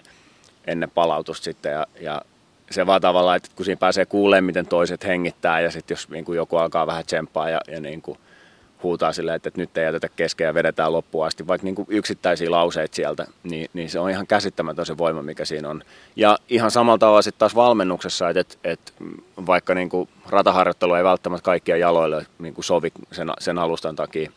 ennen 0.68 0.92
palautusta 0.92 1.44
sitten 1.44 1.72
ja, 1.72 1.88
ja 2.00 2.22
se 2.72 2.86
vaan 2.86 3.02
tavallaan, 3.02 3.38
että 3.38 3.50
kun 3.56 3.66
siinä 3.66 3.80
pääsee 3.80 4.06
kuulemaan, 4.06 4.44
miten 4.44 4.68
toiset 4.68 5.06
hengittää 5.06 5.62
ja 5.62 5.72
sitten 5.72 5.96
jos 5.96 6.10
niin 6.10 6.26
kuin 6.26 6.36
joku 6.36 6.58
alkaa 6.58 6.88
vähän 6.88 7.06
tsemppaa 7.06 7.50
ja, 7.50 7.62
ja 7.68 7.82
niin 7.82 8.02
kuin 8.02 8.20
huutaa 8.84 9.14
silleen, 9.14 9.36
että, 9.36 9.52
nyt 9.56 9.78
ei 9.78 9.86
jätetä 9.86 10.10
kesken 10.10 10.46
ja 10.46 10.54
vedetään 10.54 10.94
loppuun 10.94 11.26
asti, 11.26 11.48
vaikka 11.48 11.66
niin 11.66 11.76
kuin 11.76 11.88
yksittäisiä 11.90 12.52
lauseita 12.52 12.96
sieltä, 12.96 13.26
niin, 13.44 13.70
niin 13.74 13.90
se 13.90 14.00
on 14.00 14.10
ihan 14.10 14.28
käsittämätön 14.28 14.86
se 14.86 14.98
voima, 14.98 15.22
mikä 15.22 15.46
siinä 15.46 15.70
on. 15.70 15.84
Ja 16.16 16.38
ihan 16.50 16.72
samalla 16.72 16.98
tavalla 16.98 17.22
sitten 17.22 17.40
taas 17.40 17.56
valmennuksessa, 17.56 18.30
että, 18.30 18.40
että, 18.40 18.58
että 18.64 18.92
vaikka 19.46 19.76
niin 19.76 19.90
kuin 19.90 20.10
rataharjoittelu 20.30 20.94
ei 20.94 21.04
välttämättä 21.04 21.46
kaikkia 21.46 21.78
jaloille 21.78 22.26
niin 22.40 22.54
kuin 22.54 22.66
sovi 22.66 22.92
sen, 23.12 23.30
sen 23.40 23.58
alustan 23.58 23.96
takia, 23.96 24.32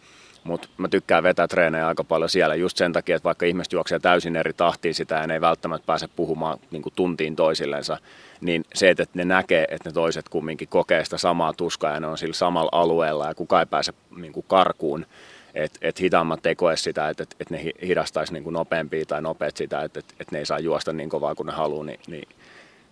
mutta 0.44 0.68
mä 0.78 0.88
tykkään 0.88 1.23
vetää 1.23 1.49
treenejä 1.49 1.88
aika 1.88 2.04
paljon 2.04 2.30
siellä 2.30 2.54
just 2.54 2.76
sen 2.76 2.92
takia, 2.92 3.16
että 3.16 3.25
vaikka 3.25 3.47
ihmiset 3.47 3.73
juoksee 3.73 3.99
täysin 3.99 4.37
eri 4.37 4.52
tahtiin 4.52 4.94
sitä 4.94 5.14
ja 5.14 5.26
ne 5.26 5.35
ei 5.35 5.40
välttämättä 5.40 5.87
pääse 5.87 6.09
puhumaan 6.09 6.59
niin 6.70 6.82
kuin 6.82 6.92
tuntiin 6.97 7.37
toisillensa, 7.37 7.99
niin 8.40 8.64
se, 8.75 8.90
että 8.90 9.04
ne 9.14 9.25
näkee, 9.25 9.66
että 9.70 9.88
ne 9.88 9.92
toiset 9.92 10.28
kumminkin 10.28 10.68
kokee 10.68 11.04
sitä 11.04 11.18
samaa 11.18 11.52
tuskaa 11.52 11.94
ja 11.94 12.00
ne 12.00 12.06
on 12.06 12.18
sillä 12.18 12.35
samalla 12.35 12.70
alueella 12.73 13.26
ja 13.26 13.35
kukaan 13.35 13.62
ei 13.62 13.66
pääse 13.66 13.92
niin 14.16 14.32
kuin 14.32 14.47
karkuun, 14.49 15.06
että 15.54 15.78
et 15.82 16.00
hitaammat 16.00 16.47
ei 16.47 16.54
koe 16.54 16.76
sitä, 16.76 17.09
että 17.09 17.23
et, 17.23 17.37
et 17.40 17.50
ne 17.50 17.64
hidastaisi 17.82 18.32
niin 18.32 18.52
nopeampia 18.52 19.04
tai 19.06 19.23
nopeat 19.23 19.56
sitä, 19.56 19.82
että 19.82 20.00
et, 20.00 20.14
et 20.20 20.32
ne 20.32 20.38
ei 20.38 20.47
saa 20.47 20.59
juosta 20.59 20.92
niin 20.92 21.09
kovaa 21.09 21.35
kuin 21.35 21.47
ne 21.47 21.52
haluaa, 21.52 21.85
niin, 21.85 22.00
niin 22.06 22.28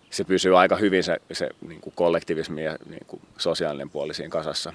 se 0.09 0.23
pysyy 0.23 0.59
aika 0.59 0.75
hyvin 0.75 1.03
se, 1.03 1.17
se 1.31 1.49
niin 1.67 1.81
kuin 1.81 1.93
kollektivismi 1.95 2.63
ja 2.63 2.77
niin 2.89 3.05
kuin 3.07 3.21
sosiaalinen 3.37 3.89
puoli 3.89 4.13
siinä 4.13 4.29
kasassa. 4.29 4.73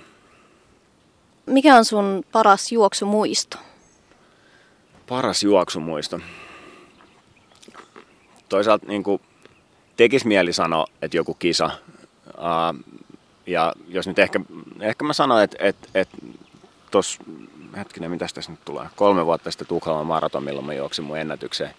Mikä 1.47 1.77
on 1.77 1.85
sun 1.85 2.25
paras 2.33 2.73
juoksumuisto? 2.73 3.59
Paras 5.09 5.43
juoksumuisto? 5.43 6.21
Toisaalta 8.49 8.87
niin 8.87 9.03
kuin, 9.03 9.21
tekisi 9.97 10.27
mieli 10.29 10.53
sanoa, 10.53 10.87
että 11.03 11.17
joku 11.17 11.35
kisa. 11.35 11.71
Uh, 12.27 12.97
ja 13.47 13.73
jos 13.89 14.07
nyt 14.07 14.19
ehkä, 14.19 14.41
ehkä 14.81 15.05
mä 15.05 15.13
sanoin, 15.13 15.45
että 15.45 15.57
et, 15.61 15.77
et, 15.95 16.09
tuossa, 16.91 17.25
hetkinen, 17.77 18.11
mitä 18.11 18.27
tässä 18.35 18.51
nyt 18.51 18.65
tulee, 18.65 18.87
kolme 18.97 19.27
vuotta 19.27 19.51
sitten 19.51 19.69
Tukholman 19.69 20.07
maraton, 20.07 20.45
milloin 20.45 20.67
mä 20.67 20.75
juoksin 20.75 21.05
mun 21.05 21.19
ennätykseen. 21.19 21.71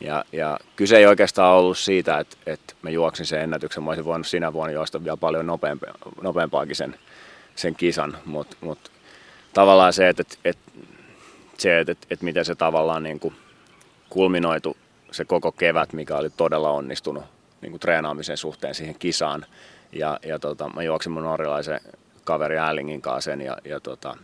Ja, 0.00 0.24
ja 0.32 0.58
kyse 0.76 0.96
ei 0.96 1.06
oikeastaan 1.06 1.56
ollut 1.56 1.78
siitä, 1.78 2.18
että, 2.18 2.36
että 2.46 2.74
mä 2.82 2.90
juoksin 2.90 3.26
sen 3.26 3.40
ennätyksen. 3.40 3.82
Mä 3.82 3.90
olisin 3.90 4.04
voinut 4.04 4.26
sinä 4.26 4.52
vuonna 4.52 4.72
juosta 4.72 5.04
vielä 5.04 5.16
paljon 5.16 5.46
nopeampi, 5.46 5.86
nopeampaakin 6.22 6.76
sen, 6.76 6.96
sen 7.56 7.74
kisan, 7.74 8.18
mutta 8.24 8.56
mut, 8.60 8.90
tavallaan 9.58 9.92
se, 9.92 10.08
että, 10.08 10.22
että, 10.44 10.70
se, 11.58 11.80
että, 11.80 11.92
että, 11.92 12.06
että 12.10 12.24
miten 12.24 12.44
se 12.44 12.54
tavallaan 12.54 13.02
niin 13.02 13.20
kuin 13.20 13.34
kulminoitu 14.10 14.76
se 15.10 15.24
koko 15.24 15.52
kevät, 15.52 15.92
mikä 15.92 16.16
oli 16.16 16.30
todella 16.30 16.70
onnistunut 16.70 17.24
niin 17.60 17.70
kuin 17.70 17.80
treenaamisen 17.80 18.36
suhteen 18.36 18.74
siihen 18.74 18.94
kisaan. 18.98 19.46
Ja, 19.92 20.18
ja 20.26 20.38
tota, 20.38 20.68
mä 20.68 20.82
juoksin 20.82 21.12
mun 21.12 21.22
norjalaisen 21.22 21.80
kaveri 22.24 22.58
Ällingin 22.58 23.02
kanssa 23.02 23.30
sen 23.30 23.40
ja, 23.40 23.58
ja 23.64 23.80
tota, 23.80 24.16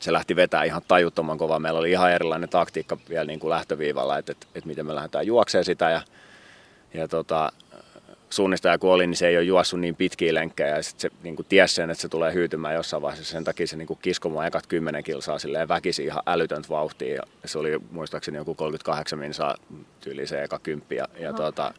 se 0.00 0.12
lähti 0.12 0.36
vetää 0.36 0.64
ihan 0.64 0.82
tajuttoman 0.88 1.38
kovaa. 1.38 1.58
Meillä 1.58 1.78
oli 1.78 1.90
ihan 1.90 2.12
erilainen 2.12 2.48
taktiikka 2.48 2.98
vielä 3.08 3.24
niin 3.24 3.40
kuin 3.40 3.50
lähtöviivalla, 3.50 4.18
että, 4.18 4.32
että, 4.32 4.46
että 4.54 4.68
miten 4.68 4.86
me 4.86 4.94
lähdetään 4.94 5.26
juokseen 5.26 5.64
sitä. 5.64 5.90
Ja, 5.90 6.02
ja 6.94 7.08
tota, 7.08 7.52
suunnistaja 8.30 8.78
kun 8.78 8.90
oli, 8.90 9.06
niin 9.06 9.16
se 9.16 9.28
ei 9.28 9.36
ole 9.36 9.44
juossut 9.44 9.80
niin 9.80 9.96
pitkiä 9.96 10.34
lenkkejä. 10.34 10.76
Ja 10.76 10.82
sit 10.82 11.00
se 11.00 11.10
niin 11.22 11.36
kuin 11.36 11.46
tiesi 11.48 11.74
sen, 11.74 11.90
että 11.90 12.02
se 12.02 12.08
tulee 12.08 12.34
hyytymään 12.34 12.74
jossain 12.74 13.02
vaiheessa. 13.02 13.32
Sen 13.32 13.44
takia 13.44 13.66
se 13.66 13.76
niin 13.76 13.86
kuin 13.86 14.32
mua 14.32 14.46
ekat 14.46 14.66
10 14.66 15.04
kilsaa 15.04 15.38
silleen 15.38 15.68
väkisin 15.68 16.06
ihan 16.06 16.22
älytöntä 16.26 16.68
vauhtia 16.68 17.14
ja 17.14 17.22
se 17.44 17.58
oli 17.58 17.78
muistaakseni 17.90 18.36
joku 18.36 18.54
38 18.54 19.18
minsaa 19.18 19.56
tyyli 20.00 20.26
se 20.26 20.42
eka 20.42 20.58
kymppi. 20.58 20.96
Ja, 20.96 21.08
ja, 21.18 21.32
tota, 21.32 21.74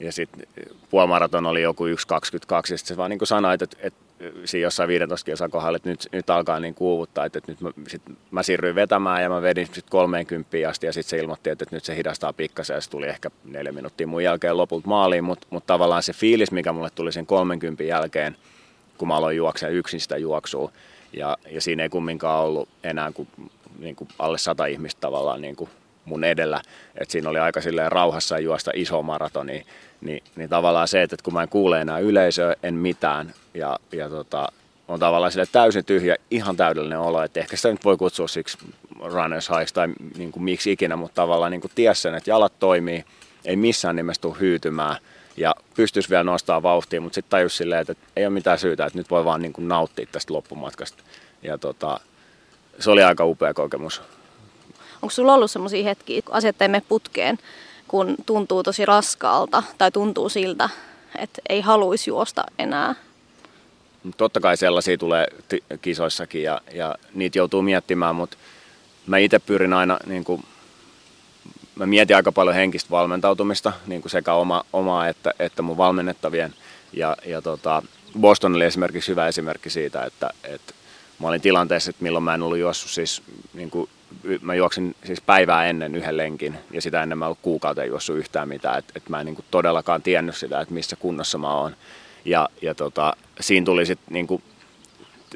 ja 0.00 0.12
sitten 0.12 0.46
puolimaraton 0.90 1.46
oli 1.46 1.62
joku 1.62 1.86
1.22 1.86 1.90
ja 1.90 2.62
sitten 2.62 2.78
se 2.78 2.96
vaan 2.96 3.10
niin 3.10 3.18
kuin 3.18 3.28
sanoi, 3.28 3.54
että, 3.54 3.66
että 3.80 4.07
siinä 4.44 4.62
jossain 4.62 4.88
15 4.88 5.24
kilsan 5.24 5.50
kohdalla, 5.50 5.76
että 5.76 5.88
nyt, 5.88 6.08
nyt 6.12 6.30
alkaa 6.30 6.60
niin 6.60 6.74
kuuvuttaa, 6.74 7.24
että, 7.24 7.38
että 7.38 7.52
nyt 7.52 7.60
mä, 7.60 7.70
sit 7.88 8.02
mä 8.30 8.42
siirryin 8.42 8.74
vetämään 8.74 9.22
ja 9.22 9.28
mä 9.28 9.42
vedin 9.42 9.66
sitten 9.66 9.90
30 9.90 10.56
asti 10.68 10.86
ja 10.86 10.92
sitten 10.92 11.10
se 11.10 11.18
ilmoitti, 11.18 11.50
että, 11.50 11.62
että 11.62 11.76
nyt 11.76 11.84
se 11.84 11.96
hidastaa 11.96 12.32
pikkasen 12.32 12.74
ja 12.74 12.80
se 12.80 12.90
tuli 12.90 13.06
ehkä 13.06 13.30
neljä 13.44 13.72
minuuttia 13.72 14.06
mun 14.06 14.24
jälkeen 14.24 14.56
lopulta 14.56 14.88
maaliin, 14.88 15.24
mutta 15.24 15.46
mut 15.50 15.66
tavallaan 15.66 16.02
se 16.02 16.12
fiilis, 16.12 16.52
mikä 16.52 16.72
mulle 16.72 16.90
tuli 16.94 17.12
sen 17.12 17.26
30 17.26 17.84
jälkeen, 17.84 18.36
kun 18.98 19.08
mä 19.08 19.16
aloin 19.16 19.36
juoksea 19.36 19.68
yksin 19.68 20.00
sitä 20.00 20.16
juoksua 20.16 20.72
ja, 21.12 21.38
ja 21.50 21.60
siinä 21.60 21.82
ei 21.82 21.88
kumminkaan 21.88 22.44
ollut 22.44 22.68
enää 22.84 23.12
kuin, 23.12 23.28
niin 23.78 23.96
kuin 23.96 24.08
alle 24.18 24.38
sata 24.38 24.66
ihmistä 24.66 25.00
tavallaan 25.00 25.40
niin 25.40 25.56
kuin 25.56 25.70
mun 26.04 26.24
edellä, 26.24 26.60
että 27.00 27.12
siinä 27.12 27.30
oli 27.30 27.38
aika 27.38 27.60
silleen 27.60 27.92
rauhassa 27.92 28.38
juosta 28.38 28.70
iso 28.74 29.02
maratoni, 29.02 29.66
niin, 30.00 30.22
niin 30.36 30.48
tavallaan 30.48 30.88
se, 30.88 31.02
että 31.02 31.16
kun 31.22 31.32
mä 31.32 31.42
en 31.42 31.48
kuule 31.48 31.80
enää 31.80 31.98
yleisöä, 31.98 32.54
en 32.62 32.74
mitään, 32.74 33.34
ja, 33.54 33.78
ja 33.92 34.08
tota, 34.08 34.48
on 34.88 35.00
tavallaan 35.00 35.32
sille 35.32 35.46
täysin 35.52 35.84
tyhjä, 35.84 36.16
ihan 36.30 36.56
täydellinen 36.56 36.98
olo, 36.98 37.22
että 37.22 37.40
ehkä 37.40 37.56
sitä 37.56 37.68
nyt 37.68 37.84
voi 37.84 37.96
kutsua 37.96 38.28
siksi 38.28 38.58
runners 39.00 39.48
highs 39.48 39.72
tai 39.72 39.88
niin 40.18 40.32
kuin 40.32 40.42
miksi 40.42 40.72
ikinä, 40.72 40.96
mutta 40.96 41.14
tavallaan 41.14 41.52
niin 41.52 41.62
ties 41.74 42.02
sen, 42.02 42.14
että 42.14 42.30
jalat 42.30 42.52
toimii, 42.58 43.04
ei 43.44 43.56
missään 43.56 43.96
nimessä 43.96 44.22
tule 44.22 44.36
hyytymään 44.40 44.96
ja 45.36 45.54
pystyisi 45.74 46.10
vielä 46.10 46.24
nostamaan 46.24 46.62
vauhtia, 46.62 47.00
mutta 47.00 47.14
sitten 47.14 47.30
tajus 47.30 47.56
silleen, 47.56 47.80
että 47.80 47.94
ei 48.16 48.26
ole 48.26 48.34
mitään 48.34 48.58
syytä, 48.58 48.86
että 48.86 48.98
nyt 48.98 49.10
voi 49.10 49.24
vaan 49.24 49.42
niin 49.42 49.52
kuin 49.52 49.68
nauttia 49.68 50.06
tästä 50.12 50.34
loppumatkasta. 50.34 51.02
Ja 51.42 51.58
tota, 51.58 52.00
se 52.78 52.90
oli 52.90 53.02
aika 53.02 53.24
upea 53.24 53.54
kokemus. 53.54 54.02
Onko 55.02 55.10
sulla 55.10 55.34
ollut 55.34 55.50
sellaisia 55.50 55.84
hetkiä, 55.84 56.22
kun 56.22 56.34
asiat 56.34 56.62
ei 56.62 56.68
mene 56.68 56.82
putkeen, 56.88 57.38
kun 57.88 58.14
tuntuu 58.26 58.62
tosi 58.62 58.86
raskaalta 58.86 59.62
tai 59.78 59.90
tuntuu 59.90 60.28
siltä, 60.28 60.68
että 61.18 61.42
ei 61.48 61.60
haluaisi 61.60 62.10
juosta 62.10 62.44
enää? 62.58 62.94
Totta 64.16 64.40
kai 64.40 64.56
sellaisia 64.56 64.98
tulee 64.98 65.26
t- 65.48 65.80
kisoissakin 65.82 66.42
ja, 66.42 66.60
ja 66.74 66.94
niitä 67.14 67.38
joutuu 67.38 67.62
miettimään, 67.62 68.14
mutta 68.14 68.36
mä 69.06 69.18
itse 69.18 69.38
pyrin 69.38 69.72
aina, 69.72 69.98
niin 70.06 70.24
kuin, 70.24 70.44
mä 71.74 71.86
mietin 71.86 72.16
aika 72.16 72.32
paljon 72.32 72.56
henkistä 72.56 72.90
valmentautumista, 72.90 73.72
niin 73.86 74.02
kuin 74.02 74.10
sekä 74.10 74.34
oma, 74.34 74.64
omaa 74.72 75.08
että, 75.08 75.34
että 75.38 75.62
mun 75.62 75.76
valmennettavien. 75.76 76.54
Ja, 76.92 77.16
ja 77.26 77.42
tota, 77.42 77.82
Boston 78.20 78.54
oli 78.54 78.64
esimerkiksi 78.64 79.10
hyvä 79.10 79.28
esimerkki 79.28 79.70
siitä, 79.70 80.04
että, 80.04 80.30
että 80.44 80.74
mä 81.18 81.28
olin 81.28 81.40
tilanteessa, 81.40 81.90
että 81.90 82.02
milloin 82.02 82.24
mä 82.24 82.34
en 82.34 82.42
ollut 82.42 82.58
juossut 82.58 82.90
siis 82.90 83.22
niin 83.54 83.70
kuin 83.70 83.90
mä 84.40 84.54
juoksin 84.54 84.96
siis 85.04 85.20
päivää 85.20 85.66
ennen 85.66 85.94
yhden 85.94 86.16
lenkin 86.16 86.58
ja 86.70 86.82
sitä 86.82 87.02
ennen 87.02 87.18
mä 87.18 87.24
ollut 87.26 87.38
kuukauteen 87.42 87.88
juossut 87.88 88.16
yhtään 88.16 88.48
mitään, 88.48 88.78
että 88.78 88.92
et 88.96 89.08
mä 89.08 89.20
en 89.20 89.26
niin 89.26 89.34
kuin 89.34 89.46
todellakaan 89.50 90.02
tiennyt 90.02 90.36
sitä, 90.36 90.60
että 90.60 90.74
missä 90.74 90.96
kunnossa 90.96 91.38
mä 91.38 91.54
oon. 91.54 91.76
Ja, 92.24 92.48
ja 92.62 92.74
tota, 92.74 93.16
siinä 93.40 93.64
tuli 93.64 93.86
sitten 93.86 94.12
niin 94.14 94.26
kuin, 94.26 94.42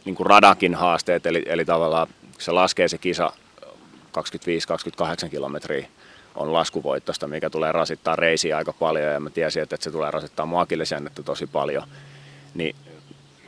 niin 0.04 0.14
kuin 0.14 0.26
radakin 0.26 0.74
haasteet, 0.74 1.26
eli, 1.26 1.42
eli 1.46 1.64
tavallaan 1.64 2.06
se 2.38 2.52
laskee 2.52 2.88
se 2.88 2.98
kisa 2.98 3.32
25-28 5.26 5.28
kilometriä 5.28 5.88
on 6.34 6.52
laskuvoittosta, 6.52 7.28
mikä 7.28 7.50
tulee 7.50 7.72
rasittaa 7.72 8.16
reisiä 8.16 8.56
aika 8.56 8.72
paljon 8.72 9.12
ja 9.12 9.20
mä 9.20 9.30
tiesin, 9.30 9.62
että, 9.62 9.74
että 9.74 9.84
se 9.84 9.90
tulee 9.90 10.10
rasittaa 10.10 10.46
mua 10.46 10.66
tosi 11.24 11.46
paljon. 11.46 11.82
Niin 12.54 12.76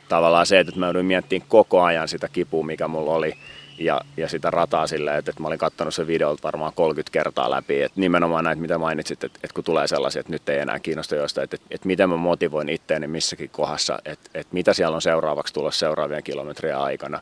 tavallaan 0.09 0.45
se, 0.45 0.59
että 0.59 0.79
mä 0.79 0.85
joudun 0.85 1.05
miettimään 1.05 1.49
koko 1.49 1.83
ajan 1.83 2.07
sitä 2.07 2.27
kipua, 2.27 2.63
mikä 2.63 2.87
mulla 2.87 3.11
oli, 3.11 3.37
ja, 3.79 4.01
ja 4.17 4.29
sitä 4.29 4.51
rataa 4.51 4.87
silleen, 4.87 5.17
että, 5.17 5.31
että 5.31 5.41
mä 5.41 5.47
olin 5.47 5.59
katsonut 5.59 5.93
sen 5.93 6.07
videolta 6.07 6.43
varmaan 6.43 6.73
30 6.75 7.11
kertaa 7.11 7.51
läpi. 7.51 7.81
Että 7.81 7.99
nimenomaan 7.99 8.43
näitä, 8.43 8.61
mitä 8.61 8.77
mainitsit, 8.77 9.23
että, 9.23 9.39
että 9.43 9.53
kun 9.53 9.63
tulee 9.63 9.87
sellaisia, 9.87 10.19
että 10.19 10.31
nyt 10.31 10.49
ei 10.49 10.59
enää 10.59 10.79
kiinnosta 10.79 11.15
joista, 11.15 11.43
että, 11.43 11.55
että, 11.55 11.67
että 11.71 11.87
miten 11.87 12.09
mä 12.09 12.17
motivoin 12.17 12.69
itteeni 12.69 13.07
missäkin 13.07 13.49
kohdassa, 13.49 13.99
että, 14.05 14.29
että 14.33 14.53
mitä 14.53 14.73
siellä 14.73 14.95
on 14.95 15.01
seuraavaksi 15.01 15.53
tulossa 15.53 15.79
seuraavien 15.79 16.23
kilometrien 16.23 16.77
aikana. 16.77 17.21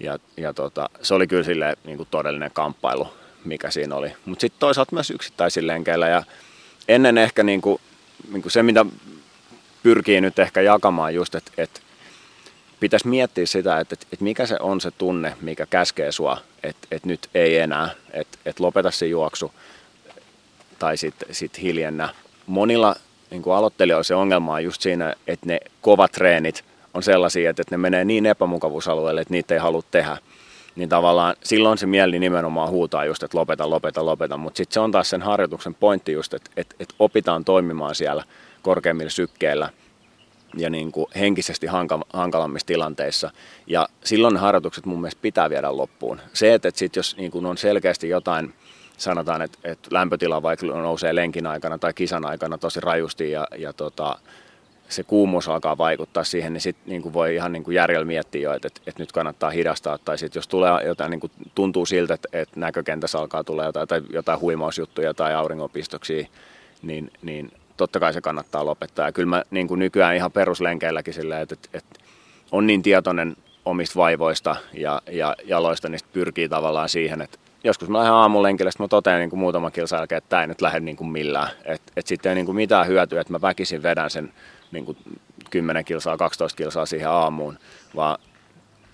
Ja, 0.00 0.18
ja 0.36 0.52
tota, 0.52 0.90
se 1.02 1.14
oli 1.14 1.26
kyllä 1.26 1.44
silleen, 1.44 1.76
niin 1.84 1.96
kuin 1.96 2.08
todellinen 2.10 2.50
kamppailu, 2.52 3.08
mikä 3.44 3.70
siinä 3.70 3.96
oli. 3.96 4.12
Mutta 4.24 4.40
sitten 4.40 4.60
toisaalta 4.60 4.94
myös 4.94 5.10
yksittäisillä. 5.10 5.72
Ja 6.10 6.22
ennen 6.88 7.18
ehkä 7.18 7.42
niin 7.42 7.60
kuin, 7.60 7.80
niin 8.32 8.42
kuin 8.42 8.52
se, 8.52 8.62
mitä 8.62 8.86
pyrkii 9.82 10.20
nyt 10.20 10.38
ehkä 10.38 10.60
jakamaan 10.60 11.14
just, 11.14 11.34
että, 11.34 11.52
että 11.58 11.80
pitäisi 12.84 13.08
miettiä 13.08 13.46
sitä, 13.46 13.80
että, 13.80 13.96
että 14.12 14.24
mikä 14.24 14.46
se 14.46 14.56
on 14.60 14.80
se 14.80 14.90
tunne, 14.90 15.36
mikä 15.40 15.66
käskee 15.66 16.12
sua, 16.12 16.38
että, 16.62 16.88
että 16.90 17.08
nyt 17.08 17.28
ei 17.34 17.58
enää, 17.58 17.90
että, 18.12 18.38
että 18.46 18.62
lopeta 18.62 18.90
se 18.90 19.06
juoksu 19.06 19.52
tai 20.78 20.96
sitten 20.96 21.34
sit 21.34 21.62
hiljennä. 21.62 22.08
Monilla 22.46 22.96
niin 23.30 23.42
kuin 23.42 23.56
aloittelijoilla 23.56 24.02
se 24.02 24.14
ongelma 24.14 24.54
on 24.54 24.64
just 24.64 24.82
siinä, 24.82 25.14
että 25.26 25.46
ne 25.46 25.60
kovat 25.80 26.12
treenit 26.12 26.64
on 26.94 27.02
sellaisia, 27.02 27.50
että, 27.50 27.62
että 27.62 27.74
ne 27.74 27.78
menee 27.78 28.04
niin 28.04 28.26
epämukavuusalueelle, 28.26 29.20
että 29.20 29.34
niitä 29.34 29.54
ei 29.54 29.60
halua 29.60 29.82
tehdä. 29.90 30.16
Niin 30.76 30.88
tavallaan 30.88 31.36
silloin 31.44 31.78
se 31.78 31.86
mieli 31.86 32.18
nimenomaan 32.18 32.70
huutaa 32.70 33.04
just, 33.04 33.22
että 33.22 33.38
lopeta, 33.38 33.70
lopeta, 33.70 34.06
lopeta. 34.06 34.36
Mutta 34.36 34.56
sitten 34.56 34.74
se 34.74 34.80
on 34.80 34.92
taas 34.92 35.10
sen 35.10 35.22
harjoituksen 35.22 35.74
pointti 35.74 36.12
just, 36.12 36.34
että, 36.34 36.50
että, 36.56 36.74
että 36.80 36.94
opitaan 36.98 37.44
toimimaan 37.44 37.94
siellä 37.94 38.24
korkeimmilla 38.62 39.10
sykkeillä– 39.10 39.70
ja 40.56 40.70
niin 40.70 40.92
kuin 40.92 41.06
henkisesti 41.16 41.66
hankalammissa 42.12 42.66
tilanteissa. 42.66 43.30
Ja 43.66 43.88
silloin 44.04 44.34
ne 44.34 44.40
harjoitukset 44.40 44.86
mun 44.86 45.00
mielestä 45.00 45.22
pitää 45.22 45.50
viedä 45.50 45.76
loppuun. 45.76 46.20
Se, 46.32 46.54
että, 46.54 46.68
että 46.68 46.78
sit 46.78 46.96
jos 46.96 47.16
niin 47.16 47.30
kuin 47.30 47.46
on 47.46 47.58
selkeästi 47.58 48.08
jotain, 48.08 48.54
sanotaan, 48.96 49.42
että, 49.42 49.58
että 49.64 49.88
lämpötila 49.92 50.42
vaikka 50.42 50.66
nousee 50.66 51.14
lenkin 51.14 51.46
aikana 51.46 51.78
tai 51.78 51.92
kisan 51.94 52.26
aikana 52.26 52.58
tosi 52.58 52.80
rajusti 52.80 53.30
ja, 53.30 53.46
ja 53.58 53.72
tota, 53.72 54.18
se 54.88 55.02
kuumuus 55.02 55.48
alkaa 55.48 55.78
vaikuttaa 55.78 56.24
siihen, 56.24 56.52
niin 56.52 56.60
sitten 56.60 56.90
niin 56.90 57.12
voi 57.12 57.34
ihan 57.34 57.52
niin 57.52 57.64
kuin 57.64 57.74
järjellä 57.74 58.06
miettiä 58.06 58.42
jo, 58.42 58.52
että, 58.52 58.68
että, 58.68 58.80
että 58.86 59.02
nyt 59.02 59.12
kannattaa 59.12 59.50
hidastaa. 59.50 59.98
Tai 59.98 60.18
sitten 60.18 60.38
jos 60.38 60.48
tulee 60.48 60.84
jotain, 60.86 61.10
niin 61.10 61.20
kuin 61.20 61.32
tuntuu 61.54 61.86
siltä, 61.86 62.14
että, 62.14 62.28
että 62.32 62.60
näkökentässä 62.60 63.18
alkaa 63.18 63.44
tulla 63.44 63.64
jotain, 63.64 63.88
tai 63.88 64.02
jotain 64.10 64.40
huimausjuttuja 64.40 65.14
tai 65.14 65.34
auringonpistoksia, 65.34 66.26
niin, 66.82 67.10
niin 67.22 67.52
totta 67.76 68.00
kai 68.00 68.12
se 68.12 68.20
kannattaa 68.20 68.66
lopettaa. 68.66 69.06
Ja 69.06 69.12
kyllä 69.12 69.28
mä 69.28 69.42
niin 69.50 69.68
kuin 69.68 69.78
nykyään 69.78 70.16
ihan 70.16 70.32
peruslenkeilläkin 70.32 71.14
silleen, 71.14 71.42
että, 71.42 71.54
että, 71.54 71.68
että 71.72 72.00
on 72.52 72.66
niin 72.66 72.82
tietoinen 72.82 73.36
omista 73.64 73.98
vaivoista 73.98 74.56
ja, 74.72 75.02
ja 75.10 75.36
jaloista, 75.44 75.88
niin 75.88 76.00
pyrkii 76.12 76.48
tavallaan 76.48 76.88
siihen, 76.88 77.22
että 77.22 77.38
joskus 77.64 77.88
mä 77.88 77.98
lähden 77.98 78.12
aamulenkille, 78.12 78.70
sitten 78.70 78.84
mä 78.84 78.88
totean 78.88 79.20
niin 79.20 79.30
kuin 79.30 79.40
muutaman 79.40 79.72
kilsan 79.72 79.98
jälkeen, 79.98 80.16
että 80.16 80.28
tämä 80.28 80.42
ei 80.42 80.48
nyt 80.48 80.60
lähde 80.60 80.80
niin 80.80 80.96
kuin 80.96 81.10
millään. 81.10 81.48
Että 81.64 81.92
et 81.96 82.06
sitten 82.06 82.30
ei 82.30 82.34
niin 82.34 82.46
kuin 82.46 82.56
mitään 82.56 82.86
hyötyä, 82.86 83.20
että 83.20 83.32
mä 83.32 83.40
väkisin 83.40 83.82
vedän 83.82 84.10
sen 84.10 84.32
niin 84.72 84.84
kuin 84.84 84.98
10 85.50 85.84
kilsaa, 85.84 86.16
12 86.16 86.56
kilsaa 86.56 86.86
siihen 86.86 87.10
aamuun, 87.10 87.58
vaan 87.96 88.18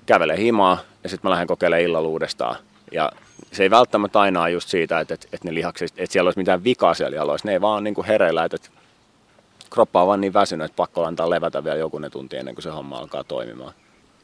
kävele 0.06 0.38
himaa 0.38 0.78
ja 1.02 1.08
sitten 1.08 1.28
mä 1.28 1.30
lähden 1.30 1.46
kokeilemaan 1.46 1.84
illalla 1.84 2.08
uudestaan. 2.08 2.56
Ja 2.90 3.12
se 3.52 3.62
ei 3.62 3.70
välttämättä 3.70 4.20
aina 4.20 4.42
ole 4.42 4.50
just 4.50 4.68
siitä, 4.68 5.00
että, 5.00 5.14
että, 5.14 5.26
että 5.32 5.49
ne 5.49 5.54
lihakset, 5.54 5.92
että 5.97 6.12
siellä 6.12 6.28
olisi 6.28 6.38
mitään 6.38 6.64
vikaa 6.64 6.94
siellä 6.94 7.16
jaloissa. 7.16 7.49
Ne 7.49 7.52
ei 7.52 7.61
vaan 7.61 7.85
niin 7.85 7.94
kuin 7.94 8.06
hereillä, 8.06 8.44
että, 8.44 8.56
että 8.56 8.70
kroppa 9.70 10.00
on 10.00 10.09
vaan 10.09 10.20
niin 10.20 10.35
väsynyt, 10.35 10.64
että 10.64 10.76
pakko 10.76 11.04
antaa 11.04 11.30
levätä 11.30 11.64
vielä 11.64 11.76
jokunen 11.76 12.11
tunti 12.11 12.37
ennen 12.37 12.54
kuin 12.54 12.62
se 12.62 12.70
homma 12.70 12.99
alkaa 12.99 13.25
toimimaan. 13.25 13.75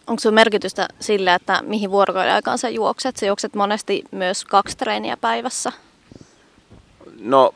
Onko 0.07 0.21
sinulla 0.21 0.35
merkitystä 0.35 0.89
sille, 1.01 1.35
että 1.35 1.63
mihin 1.63 1.91
vuorokauden 1.91 2.35
aikaan 2.35 2.59
sä 2.59 2.69
juokset? 2.69 3.17
Sä 3.17 3.27
juokset 3.27 3.55
monesti 3.55 4.05
myös 4.11 4.45
kaksi 4.45 4.77
treeniä 4.77 5.17
päivässä. 5.17 5.73
No, 7.21 7.55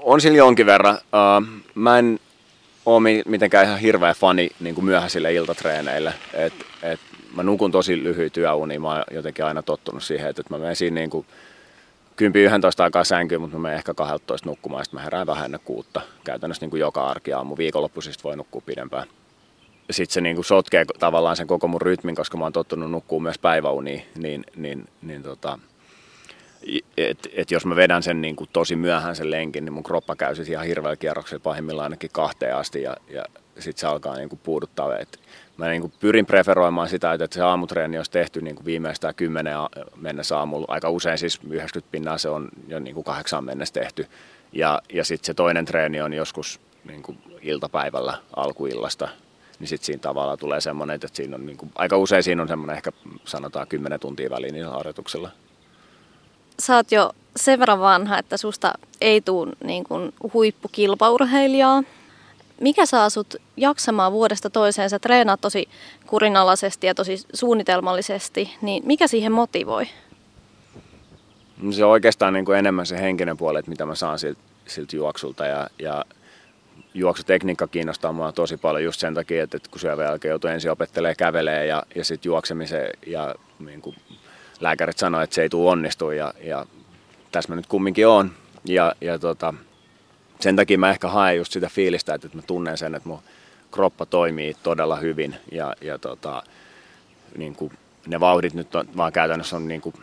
on 0.00 0.20
sillä 0.20 0.38
jonkin 0.38 0.66
verran. 0.66 0.94
Uh, 0.94 1.62
mä 1.74 1.98
en 1.98 2.20
ole 2.86 3.22
mitenkään 3.26 3.66
ihan 3.66 3.78
hirveä 3.78 4.14
fani 4.14 4.50
niin 4.60 4.74
kuin 4.74 4.84
myöhäisille 4.84 5.34
iltatreeneille. 5.34 6.14
Et, 6.34 6.52
et 6.82 7.00
mä 7.36 7.42
nukun 7.42 7.72
tosi 7.72 8.02
lyhyitä 8.02 8.34
työunia, 8.34 8.80
mä 8.80 8.88
oon 8.88 9.04
jotenkin 9.10 9.44
aina 9.44 9.62
tottunut 9.62 10.02
siihen, 10.02 10.30
että 10.30 10.42
mä 10.50 10.58
menen 10.58 10.76
siinä 10.76 10.94
niin 10.94 11.10
kuin 11.10 11.26
10-11 12.22 12.82
aikaa 12.82 13.04
sänkyyn, 13.04 13.40
mutta 13.40 13.56
mä 13.56 13.62
menen 13.62 13.78
ehkä 13.78 13.94
12 13.94 14.48
nukkumaan, 14.48 14.84
sitten 14.84 15.00
mä 15.00 15.04
herään 15.04 15.26
vähän 15.26 15.44
ennen 15.44 15.60
kuutta. 15.64 16.00
Käytännössä 16.24 16.62
niin 16.62 16.70
kuin 16.70 16.80
joka 16.80 17.06
arki 17.06 17.32
aamu, 17.32 17.56
viikonloppuisista 17.56 18.24
voi 18.24 18.36
nukkua 18.36 18.62
pidempään. 18.66 19.08
Sitten 19.90 20.14
se 20.14 20.20
niin 20.20 20.36
kuin 20.36 20.44
sotkee 20.44 20.84
tavallaan 20.98 21.36
sen 21.36 21.46
koko 21.46 21.68
mun 21.68 21.82
rytmin, 21.82 22.14
koska 22.14 22.38
mä 22.38 22.44
oon 22.44 22.52
tottunut 22.52 22.90
nukkuu 22.90 23.20
myös 23.20 23.38
päiväuniin, 23.38 24.02
niin, 24.18 24.44
niin, 24.56 24.88
niin 25.02 25.22
tota, 25.22 25.58
et, 26.96 27.28
et 27.32 27.50
jos 27.50 27.66
mä 27.66 27.76
vedän 27.76 28.02
sen 28.02 28.20
niin 28.20 28.36
kuin 28.36 28.50
tosi 28.52 28.76
myöhään 28.76 29.16
sen 29.16 29.30
lenkin, 29.30 29.64
niin 29.64 29.72
mun 29.72 29.82
kroppa 29.82 30.16
käy 30.16 30.34
siis 30.34 30.48
ihan 30.48 30.66
hirveällä 30.66 30.96
kierroksella 30.96 31.42
pahimmillaan 31.42 31.84
ainakin 31.84 32.10
kahteen 32.12 32.56
asti 32.56 32.82
ja, 32.82 32.96
ja 33.08 33.24
sitten 33.58 33.80
se 33.80 33.86
alkaa 33.86 34.16
niin 34.16 34.28
kuin 34.28 34.40
puuduttaa. 34.42 34.98
Et 34.98 35.20
mä 35.56 35.68
niin 35.68 35.80
kuin 35.80 35.92
pyrin 36.00 36.26
preferoimaan 36.26 36.88
sitä, 36.88 37.12
että 37.12 37.28
se 37.30 37.42
aamutreeni 37.42 37.96
olisi 37.96 38.10
tehty 38.10 38.40
niin 38.40 38.56
kuin 38.56 38.66
viimeistään 38.66 39.14
kymmenen 39.14 39.54
mennessä 39.96 40.38
aamulla. 40.38 40.66
Aika 40.68 40.90
usein 40.90 41.18
siis 41.18 41.40
90 41.50 41.92
pinnaa 41.92 42.18
se 42.18 42.28
on 42.28 42.48
jo 42.68 42.78
niin 42.78 42.94
kuin 42.94 43.04
kahdeksan 43.04 43.44
mennessä 43.44 43.74
tehty. 43.74 44.06
Ja, 44.52 44.82
ja 44.92 45.04
sitten 45.04 45.26
se 45.26 45.34
toinen 45.34 45.64
treeni 45.64 46.00
on 46.00 46.12
joskus 46.12 46.60
niin 46.84 47.02
kuin 47.02 47.18
iltapäivällä 47.42 48.18
alkuillasta. 48.36 49.08
Niin 49.58 49.68
sitten 49.68 49.86
siinä 49.86 50.00
tavalla 50.00 50.36
tulee 50.36 50.60
semmoinen, 50.60 50.94
että 50.94 51.08
siinä 51.12 51.36
on 51.36 51.46
niin 51.46 51.56
kuin, 51.56 51.72
aika 51.74 51.96
usein 51.96 52.22
siinä 52.22 52.42
on 52.42 52.48
semmoinen 52.48 52.76
ehkä 52.76 52.92
sanotaan 53.24 53.68
10 53.68 54.00
tuntia 54.00 54.30
väliin 54.30 54.54
niillä 54.54 54.70
harjoituksilla 54.70 55.30
sä 56.60 56.76
oot 56.76 56.92
jo 56.92 57.10
sen 57.36 57.60
verran 57.60 57.80
vanha, 57.80 58.18
että 58.18 58.36
susta 58.36 58.72
ei 59.00 59.20
tule 59.20 59.52
niin 59.64 59.84
kuin 59.84 60.14
huippukilpaurheilijaa. 60.34 61.82
Mikä 62.60 62.86
saa 62.86 63.10
sut 63.10 63.36
jaksamaan 63.56 64.12
vuodesta 64.12 64.50
toiseen? 64.50 64.90
Sä 64.90 64.98
treenaat 64.98 65.40
tosi 65.40 65.68
kurinalaisesti 66.06 66.86
ja 66.86 66.94
tosi 66.94 67.16
suunnitelmallisesti, 67.34 68.56
niin 68.62 68.82
mikä 68.86 69.06
siihen 69.06 69.32
motivoi? 69.32 69.86
No 71.62 71.72
se 71.72 71.84
on 71.84 71.90
oikeastaan 71.90 72.32
niin 72.32 72.44
kuin 72.44 72.58
enemmän 72.58 72.86
se 72.86 73.00
henkinen 73.00 73.36
puoli, 73.36 73.58
että 73.58 73.70
mitä 73.70 73.86
mä 73.86 73.94
saan 73.94 74.18
siltä, 74.18 74.40
siltä 74.66 74.96
juoksulta 74.96 75.46
ja, 75.46 75.70
ja 75.78 76.04
juoksutekniikka 76.94 77.66
kiinnostaa 77.66 78.12
mua 78.12 78.32
tosi 78.32 78.56
paljon 78.56 78.84
just 78.84 79.00
sen 79.00 79.14
takia, 79.14 79.42
että, 79.44 79.58
kun 79.70 79.80
syövän 79.80 80.04
jälkeen 80.04 80.30
joutuu 80.30 80.50
ensin 80.50 80.70
opettelee 80.70 81.14
kävelee 81.14 81.66
ja, 81.66 81.82
ja 81.94 82.04
sitten 82.04 82.30
juoksemiseen 82.30 82.90
ja 83.06 83.34
niin 83.58 83.82
kuin 83.82 83.96
lääkärit 84.60 84.98
sanoivat, 84.98 85.24
että 85.24 85.34
se 85.34 85.42
ei 85.42 85.48
tule 85.48 85.70
onnistua 85.70 86.14
ja, 86.14 86.34
ja 86.42 86.66
tässä 87.32 87.48
mä 87.48 87.56
nyt 87.56 87.66
kumminkin 87.66 88.06
on. 88.06 88.30
Ja, 88.64 88.94
ja 89.00 89.18
tota, 89.18 89.54
sen 90.40 90.56
takia 90.56 90.78
mä 90.78 90.90
ehkä 90.90 91.08
haen 91.08 91.36
just 91.36 91.52
sitä 91.52 91.68
fiilistä, 91.68 92.14
että 92.14 92.28
mä 92.32 92.42
tunnen 92.42 92.78
sen, 92.78 92.94
että 92.94 93.08
mun 93.08 93.20
kroppa 93.70 94.06
toimii 94.06 94.56
todella 94.62 94.96
hyvin 94.96 95.36
ja, 95.52 95.74
ja 95.80 95.98
tota, 95.98 96.42
niin 97.36 97.54
kuin 97.54 97.72
ne 98.06 98.20
vauhdit 98.20 98.54
nyt 98.54 98.74
on, 98.74 98.88
vaan 98.96 99.12
käytännössä 99.12 99.56
on 99.56 99.68
niin 99.68 99.80
kuin 99.80 99.94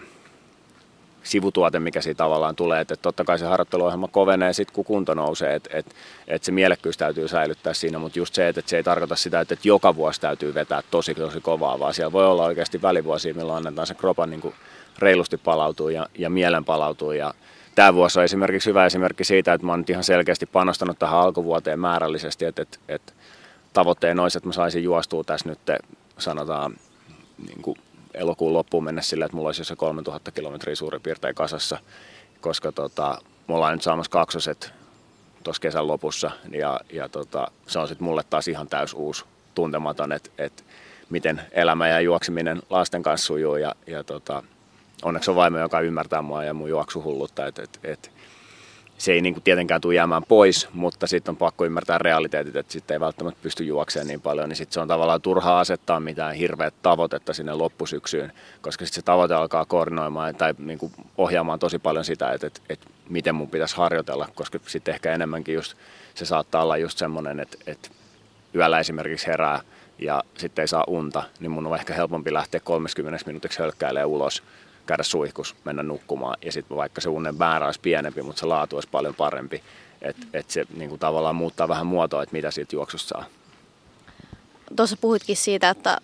sivutuote, 1.28 1.80
mikä 1.80 2.02
siitä 2.02 2.18
tavallaan 2.18 2.56
tulee. 2.56 2.82
Että 2.82 2.96
totta 2.96 3.24
kai 3.24 3.40
se 3.40 3.46
harjoitteluohjelma 3.46 4.08
kovenee 4.08 4.54
sitten, 4.54 4.76
kun 4.76 4.86
kunto 4.86 5.14
nousee, 5.14 5.56
että 5.56 5.70
et, 5.74 5.96
et 6.28 6.44
se 6.44 6.52
mielekkyys 6.52 6.98
täytyy 6.98 7.28
säilyttää 7.28 7.74
siinä, 7.74 8.00
mutta 8.00 8.20
just 8.20 8.34
se, 8.34 8.48
että 8.48 8.60
et 8.60 8.68
se 8.68 8.78
ei 8.78 8.84
tarkoita 8.84 9.16
sitä, 9.16 9.40
että 9.40 9.54
et 9.54 9.66
joka 9.66 9.96
vuosi 9.96 10.22
täytyy 10.22 10.54
vetää 10.54 10.82
tosi 10.92 11.16
tosi 11.16 11.42
kovaa, 11.42 11.80
vaan 11.80 11.94
siellä 11.94 12.12
voi 12.12 12.26
olla 12.26 12.46
oikeasti 12.46 12.82
välivuosia, 12.82 13.34
milloin 13.34 13.58
annetaan 13.58 13.88
se 13.88 13.94
kropan 13.94 14.30
niin 14.30 14.54
reilusti 15.00 15.38
palautuu 15.38 15.90
ja, 15.90 16.08
ja 16.18 16.30
mielen 16.30 16.66
palautuu 16.66 17.12
ja 17.12 17.34
Tämä 17.76 17.94
vuosi 17.94 18.20
on 18.20 18.26
esimerkiksi 18.26 18.70
hyvä 18.70 18.86
esimerkki 18.86 19.24
siitä, 19.24 19.54
että 19.54 19.66
mä 19.66 19.72
oon 19.72 19.80
nyt 19.80 19.90
ihan 19.90 20.04
selkeästi 20.04 20.46
panostanut 20.46 21.00
tähän 21.00 21.20
alkuvuoteen 21.20 21.80
määrällisesti, 21.80 22.46
että, 22.46 22.62
että, 22.62 22.78
että 22.88 23.14
tavoitteen 23.74 24.20
olisi, 24.20 24.38
että 24.38 24.50
mä 24.50 24.54
saisin 24.54 24.84
juostua 24.84 25.24
tässä 25.24 25.50
nyt 25.50 25.60
sanotaan 26.18 26.74
niin 27.48 27.62
kuin 27.62 27.78
elokuun 28.18 28.54
loppuun 28.54 28.84
mennä 28.84 29.02
sillä, 29.02 29.26
että 29.26 29.36
mulla 29.36 29.50
olisi 29.50 29.64
se 29.64 29.76
3000 29.76 30.32
kilometriä 30.32 30.76
suurin 30.76 31.02
piirtein 31.02 31.36
kasassa, 31.36 31.80
koska 32.42 32.72
tota, 32.72 33.22
me 33.48 33.56
ollaan 33.56 33.74
nyt 33.74 33.82
saamassa 33.82 34.12
kaksoset 34.12 34.74
tuossa 35.44 35.62
kesän 35.62 35.88
lopussa 35.88 36.32
ja, 36.52 36.80
ja 36.94 37.10
tota, 37.10 37.52
se 37.68 37.80
on 37.80 37.88
sitten 37.88 38.06
mulle 38.06 38.24
taas 38.30 38.48
ihan 38.48 38.68
täys 38.68 38.94
uusi 38.94 39.26
tuntematon, 39.56 40.12
että 40.12 40.30
et 40.38 40.66
miten 41.10 41.42
elämä 41.52 41.88
ja 41.88 42.00
juokseminen 42.00 42.62
lasten 42.70 43.04
kanssa 43.04 43.26
sujuu 43.28 43.56
ja, 43.56 43.76
ja 43.88 44.04
tota, 44.04 44.44
onneksi 45.04 45.32
on 45.32 45.36
vaimo, 45.36 45.58
joka 45.58 45.80
ymmärtää 45.80 46.22
mua 46.22 46.44
ja 46.44 46.54
mun 46.54 46.70
juoksuhullutta, 46.70 47.48
että 47.48 47.64
et, 47.64 47.80
et, 47.84 48.12
se 48.98 49.14
ei 49.14 49.22
niin 49.22 49.34
kuin 49.34 49.44
tietenkään 49.44 49.82
tule 49.82 49.96
jäämään 49.96 50.24
pois, 50.28 50.68
mutta 50.74 51.08
sitten 51.08 51.32
on 51.32 51.38
pakko 51.38 51.66
ymmärtää 51.66 51.98
realiteetit, 51.98 52.56
että 52.56 52.74
sitten 52.74 52.96
ei 52.96 53.00
välttämättä 53.00 53.40
pysty 53.44 53.64
juokseen 53.64 54.08
niin 54.08 54.22
paljon, 54.22 54.50
niin 54.50 54.58
sitten 54.58 54.74
se 54.74 54.80
on 54.80 54.88
tavallaan 54.88 55.22
turhaa 55.22 55.60
asettaa 55.60 56.00
mitään 56.00 56.36
hirveät 56.36 56.74
tavoitetta 56.82 57.34
sinne 57.34 57.54
loppusyksyyn, 57.54 58.32
koska 58.62 58.86
sitten 58.86 59.02
se 59.02 59.06
tavoite 59.06 59.34
alkaa 59.34 59.66
koordinoimaan 59.66 60.36
tai 60.36 60.54
niin 60.58 60.80
kuin 60.80 60.92
ohjaamaan 61.18 61.60
tosi 61.60 61.80
paljon 61.80 62.06
sitä, 62.06 62.32
että, 62.32 62.48
että, 62.48 62.62
että 62.70 62.88
miten 63.10 63.36
mun 63.36 63.50
pitäisi 63.50 63.78
harjoitella, 63.78 64.30
koska 64.36 64.60
sitten 64.68 64.94
ehkä 64.94 65.14
enemmänkin 65.14 65.56
just 65.56 65.78
se 66.16 66.26
saattaa 66.26 66.64
olla 66.64 66.78
just 66.78 66.98
semmoinen, 66.98 67.40
että, 67.40 67.58
että 67.68 67.90
yöllä 68.56 68.80
esimerkiksi 68.80 69.28
herää 69.28 69.62
ja 70.00 70.24
sitten 70.38 70.64
ei 70.64 70.68
saa 70.68 70.84
unta, 70.88 71.24
niin 71.40 71.52
mun 71.52 71.68
on 71.68 71.76
ehkä 71.76 71.94
helpompi 71.94 72.34
lähteä 72.34 72.60
30 72.60 73.24
minuutiksi 73.26 73.60
hölkkäilemään 73.60 74.08
ulos 74.08 74.44
käydä 74.88 75.04
suihkus, 75.04 75.56
mennä 75.64 75.84
nukkumaan 75.84 76.38
ja 76.46 76.52
sitten 76.52 76.78
vaikka 76.78 77.02
se 77.02 77.10
unen 77.10 77.36
määrä 77.36 77.66
olisi 77.66 77.80
pienempi, 77.80 78.22
mutta 78.22 78.40
se 78.40 78.46
laatu 78.46 78.76
olisi 78.76 78.90
paljon 78.92 79.16
parempi. 79.16 79.64
Että 80.02 80.28
et 80.34 80.50
se 80.50 80.66
niin 80.78 80.90
kuin 80.90 81.00
tavallaan 81.00 81.36
muuttaa 81.36 81.68
vähän 81.68 81.88
muotoa, 81.88 82.24
että 82.24 82.36
mitä 82.36 82.52
siitä 82.52 82.76
juoksusta 82.76 83.08
saa. 83.08 83.26
Tuossa 84.76 84.98
puhuitkin 85.02 85.38
siitä, 85.38 85.70
että 85.70 85.98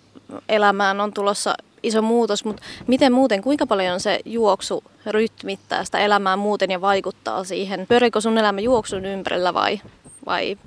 elämään 0.49 1.01
on 1.01 1.13
tulossa 1.13 1.55
iso 1.83 2.01
muutos, 2.01 2.45
mutta 2.45 2.63
miten 2.87 3.13
muuten, 3.13 3.41
kuinka 3.41 3.67
paljon 3.67 3.99
se 3.99 4.19
juoksu 4.25 4.83
rytmittää 5.05 5.85
sitä 5.85 5.99
elämää 5.99 6.37
muuten 6.37 6.71
ja 6.71 6.81
vaikuttaa 6.81 7.43
siihen? 7.43 7.85
Pyöriikö 7.87 8.21
sun 8.21 8.37
elämä 8.37 8.61
juoksun 8.61 9.05
ympärillä 9.05 9.53
vai, 9.53 9.81
vai 10.25 10.57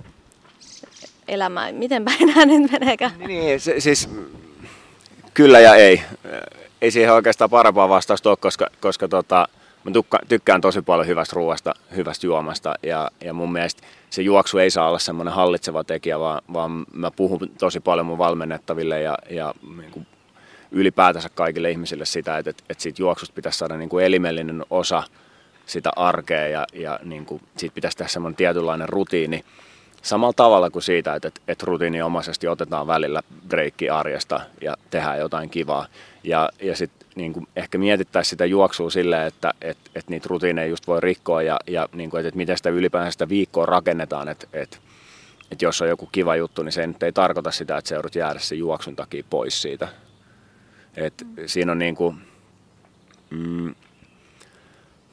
elämä, 1.29 1.73
miten 1.73 2.05
päin 2.05 2.49
nyt 2.63 2.73
meneekään? 2.73 3.13
Niin, 3.19 3.61
se, 3.61 3.81
siis 3.81 4.09
kyllä 5.35 5.61
ja 5.61 5.75
ei 5.75 6.03
ei 6.87 6.91
siihen 6.91 7.15
oikeastaan 7.15 7.51
parempaa 7.51 7.89
vastausta 7.89 8.29
ole, 8.29 8.37
koska, 8.37 8.67
koska 8.81 9.09
tota, 9.09 9.49
mä 9.85 9.91
tukka, 9.91 10.19
tykkään 10.29 10.61
tosi 10.61 10.83
paljon 10.83 11.07
hyvästä 11.07 11.35
ruoasta, 11.37 11.75
hyvästä 11.97 12.27
juomasta 12.27 12.75
ja, 12.83 13.11
ja 13.21 13.33
mun 13.33 13.53
mielestä 13.53 13.83
se 14.11 14.23
juoksu 14.23 14.59
ei 14.59 14.71
saa 14.71 14.89
olla 14.89 14.99
semmoinen 14.99 15.35
hallitseva 15.35 15.85
tekijä, 15.85 16.21
vaan, 16.21 16.43
vaan 16.53 16.87
mä 16.93 17.11
puhun 17.11 17.41
tosi 17.59 17.81
paljon 17.81 18.07
mun 18.07 18.19
valmennettaville 18.19 19.01
ja, 19.01 19.19
ja 19.31 19.55
niin 19.77 19.91
kuin 19.91 20.07
ylipäätänsä 20.71 21.29
kaikille 21.35 21.71
ihmisille 21.71 22.05
sitä, 22.05 22.39
että, 22.39 22.51
että, 22.51 22.75
siitä 22.79 23.03
juoksusta 23.03 23.35
pitäisi 23.35 23.59
saada 23.59 23.77
niin 23.77 23.89
kuin 23.89 24.05
elimellinen 24.05 24.65
osa 24.71 25.03
sitä 25.67 25.91
arkea 25.97 26.49
ja, 26.49 26.67
ja 26.73 27.01
niin 27.03 27.27
kuin, 27.27 27.43
siitä 27.57 27.75
pitäisi 27.75 27.97
tehdä 27.97 28.09
semmoinen 28.09 28.37
tietynlainen 28.37 28.89
rutiini, 28.89 29.45
samalla 30.07 30.33
tavalla 30.33 30.71
kuin 30.71 30.83
siitä, 30.83 31.15
että, 31.15 31.31
että 31.49 31.67
rutiiniomaisesti 31.67 32.49
otetaan 32.49 32.87
välillä 32.87 33.23
breikki 33.49 33.91
arjesta 33.91 34.41
ja 34.61 34.77
tehdään 34.91 35.19
jotain 35.19 35.51
kivaa. 35.51 35.87
Ja, 36.25 36.49
ja 36.63 36.77
sitten 36.77 37.09
niin 37.15 37.49
ehkä 37.57 37.79
mietittäisiin 37.79 38.31
sitä 38.31 38.47
juoksua 38.47 38.91
silleen, 38.91 39.27
että 39.27 39.55
et, 39.63 39.79
et 39.95 40.09
niitä 40.09 40.27
rutiineja 40.31 40.67
just 40.67 40.87
voi 40.87 41.01
rikkoa 41.01 41.43
ja, 41.43 41.57
ja 41.67 41.89
niin 41.93 42.11
kuin, 42.11 42.21
että, 42.21 42.29
että 42.29 42.37
miten 42.37 42.57
sitä 42.57 42.71
ylipäänsä 42.71 43.11
sitä 43.11 43.29
viikkoa 43.29 43.67
rakennetaan. 43.67 44.29
Että 44.29 44.47
et, 44.53 44.81
et 45.51 45.63
jos 45.63 45.83
on 45.83 45.89
joku 45.89 46.09
kiva 46.13 46.37
juttu, 46.37 46.63
niin 46.63 46.73
se 46.73 46.83
ei, 46.83 46.89
ei 47.03 47.13
tarkoita 47.13 47.51
sitä, 47.51 47.77
että 47.77 47.89
se 47.89 47.95
joudut 47.95 48.15
jäädä 48.15 48.39
sen 48.39 48.59
juoksun 48.59 48.97
takia 48.97 49.25
pois 49.31 49.63
siitä. 49.63 49.89
Et 50.97 51.27
siinä 51.47 51.73
on 51.73 51.79
niin 51.79 51.95
kuin, 51.95 52.17
mm, 53.31 53.75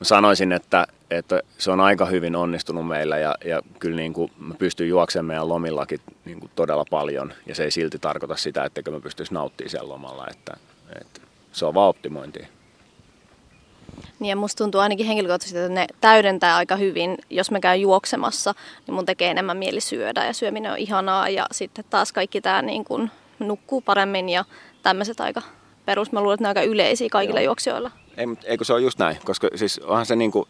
sanoisin, 0.01 0.51
että, 0.51 0.87
että 1.17 1.41
se 1.57 1.71
on 1.71 1.79
aika 1.79 2.05
hyvin 2.05 2.35
onnistunut 2.35 2.87
meillä 2.87 3.17
ja, 3.17 3.35
ja 3.45 3.61
kyllä 3.79 3.95
niin 3.95 4.13
kuin 4.13 4.31
mä 4.37 4.53
pystyn 4.53 4.89
juoksemaan 4.89 5.25
meidän 5.25 5.49
lomillakin 5.49 5.99
niin 6.25 6.39
kuin 6.39 6.51
todella 6.55 6.85
paljon 6.89 7.33
ja 7.45 7.55
se 7.55 7.63
ei 7.63 7.71
silti 7.71 7.99
tarkoita 7.99 8.35
sitä, 8.35 8.65
että 8.65 8.91
mä 8.91 8.99
pystyisi 8.99 9.33
nauttimaan 9.33 9.69
siellä 9.69 9.89
lomalla, 9.89 10.27
että, 10.31 10.57
että 11.01 11.21
se 11.51 11.65
on 11.65 11.73
vaan 11.73 11.89
optimointia. 11.89 12.47
Niin 14.19 14.29
ja 14.29 14.35
musta 14.35 14.63
tuntuu 14.63 14.81
ainakin 14.81 15.05
henkilökohtaisesti, 15.05 15.59
että 15.59 15.73
ne 15.73 15.87
täydentää 16.01 16.55
aika 16.55 16.75
hyvin. 16.75 17.17
Jos 17.29 17.51
mä 17.51 17.59
käyn 17.59 17.81
juoksemassa, 17.81 18.53
niin 18.87 18.95
mun 18.95 19.05
tekee 19.05 19.31
enemmän 19.31 19.57
mieli 19.57 19.81
syödä 19.81 20.25
ja 20.25 20.33
syöminen 20.33 20.71
on 20.71 20.77
ihanaa. 20.77 21.29
Ja 21.29 21.47
sitten 21.51 21.85
taas 21.89 22.13
kaikki 22.13 22.41
tämä 22.41 22.61
niin 22.61 22.85
kun 22.85 23.09
nukkuu 23.39 23.81
paremmin 23.81 24.29
ja 24.29 24.45
tämmöiset 24.83 25.19
aika 25.19 25.41
perus. 25.85 26.11
Mä 26.11 26.21
luulen, 26.21 26.33
että 26.33 26.43
ne 26.43 26.47
on 26.47 26.57
aika 26.57 26.71
yleisiä 26.71 27.07
kaikilla 27.11 27.39
Joo. 27.39 27.45
juoksijoilla. 27.45 27.91
Ei, 28.17 28.25
eikö 28.43 28.63
se 28.63 28.73
ole 28.73 28.81
just 28.81 28.99
näin, 28.99 29.17
koska 29.25 29.47
siis 29.55 29.79
onhan 29.79 30.05
se 30.05 30.15
niinku, 30.15 30.47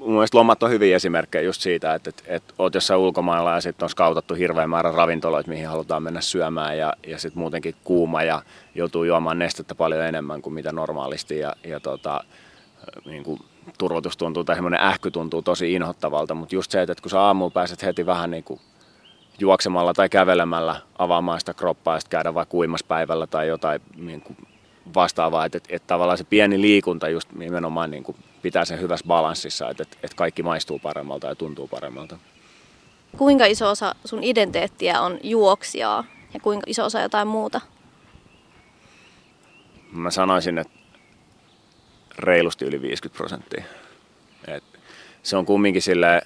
mun 0.00 0.12
mielestä 0.12 0.38
lomat 0.38 0.62
on 0.62 0.70
hyviä 0.70 0.96
esimerkkejä 0.96 1.42
just 1.42 1.60
siitä, 1.60 1.94
että, 1.94 2.10
että, 2.10 2.22
että 2.26 2.54
oot 2.58 2.74
jossain 2.74 3.00
ulkomailla 3.00 3.54
ja 3.54 3.60
sitten 3.60 3.86
on 3.86 3.90
skautattu 3.90 4.34
hirveän 4.34 4.70
määrä 4.70 4.92
ravintoloita, 4.92 5.50
mihin 5.50 5.68
halutaan 5.68 6.02
mennä 6.02 6.20
syömään 6.20 6.78
ja, 6.78 6.92
ja 7.06 7.18
sitten 7.18 7.38
muutenkin 7.38 7.74
kuuma 7.84 8.22
ja 8.22 8.42
joutuu 8.74 9.04
juomaan 9.04 9.38
nestettä 9.38 9.74
paljon 9.74 10.02
enemmän 10.02 10.42
kuin 10.42 10.54
mitä 10.54 10.72
normaalisti 10.72 11.38
ja, 11.38 11.56
ja 11.64 11.80
tota, 11.80 12.24
niin 13.04 13.24
kuin 13.24 13.40
turvotus 13.78 14.16
tuntuu 14.16 14.44
tai 14.44 14.56
semmoinen 14.56 14.80
ähky 14.80 15.10
tuntuu 15.10 15.42
tosi 15.42 15.72
inhottavalta, 15.74 16.34
mutta 16.34 16.54
just 16.54 16.70
se, 16.70 16.82
että 16.82 16.94
kun 17.02 17.10
sä 17.10 17.20
aamulla 17.20 17.50
pääset 17.50 17.82
heti 17.82 18.06
vähän 18.06 18.30
niin 18.30 18.44
kuin 18.44 18.60
juoksemalla 19.38 19.94
tai 19.94 20.08
kävelemällä 20.08 20.76
avaamaan 20.98 21.40
sitä 21.40 21.54
kroppaa 21.54 21.96
ja 21.96 22.00
käydä 22.10 22.34
vaikka 22.34 22.56
uimaspäivällä 22.56 23.26
tai 23.26 23.48
jotain 23.48 23.80
niin 23.96 24.20
kuin 24.20 24.36
vastaavaa, 24.94 25.44
että, 25.44 25.56
että, 25.56 25.76
että 25.76 25.86
tavallaan 25.86 26.18
se 26.18 26.24
pieni 26.24 26.60
liikunta 26.60 27.08
just 27.08 27.32
nimenomaan 27.32 27.90
niin 27.90 28.02
kuin 28.04 28.16
pitää 28.42 28.64
sen 28.64 28.80
hyvässä 28.80 29.06
balanssissa, 29.06 29.70
että, 29.70 29.82
että, 29.82 30.16
kaikki 30.16 30.42
maistuu 30.42 30.78
paremmalta 30.78 31.26
ja 31.26 31.34
tuntuu 31.34 31.68
paremmalta. 31.68 32.18
Kuinka 33.18 33.46
iso 33.46 33.70
osa 33.70 33.94
sun 34.04 34.24
identiteettiä 34.24 35.00
on 35.00 35.18
juoksijaa 35.22 36.04
ja 36.34 36.40
kuinka 36.40 36.64
iso 36.66 36.84
osa 36.84 37.00
jotain 37.00 37.28
muuta? 37.28 37.60
Mä 39.92 40.10
sanoisin, 40.10 40.58
että 40.58 40.72
reilusti 42.18 42.64
yli 42.64 42.82
50 42.82 43.16
prosenttia. 43.16 43.64
Et 44.46 44.64
se 45.22 45.36
on 45.36 45.46
kumminkin 45.46 45.82
silleen, 45.82 46.22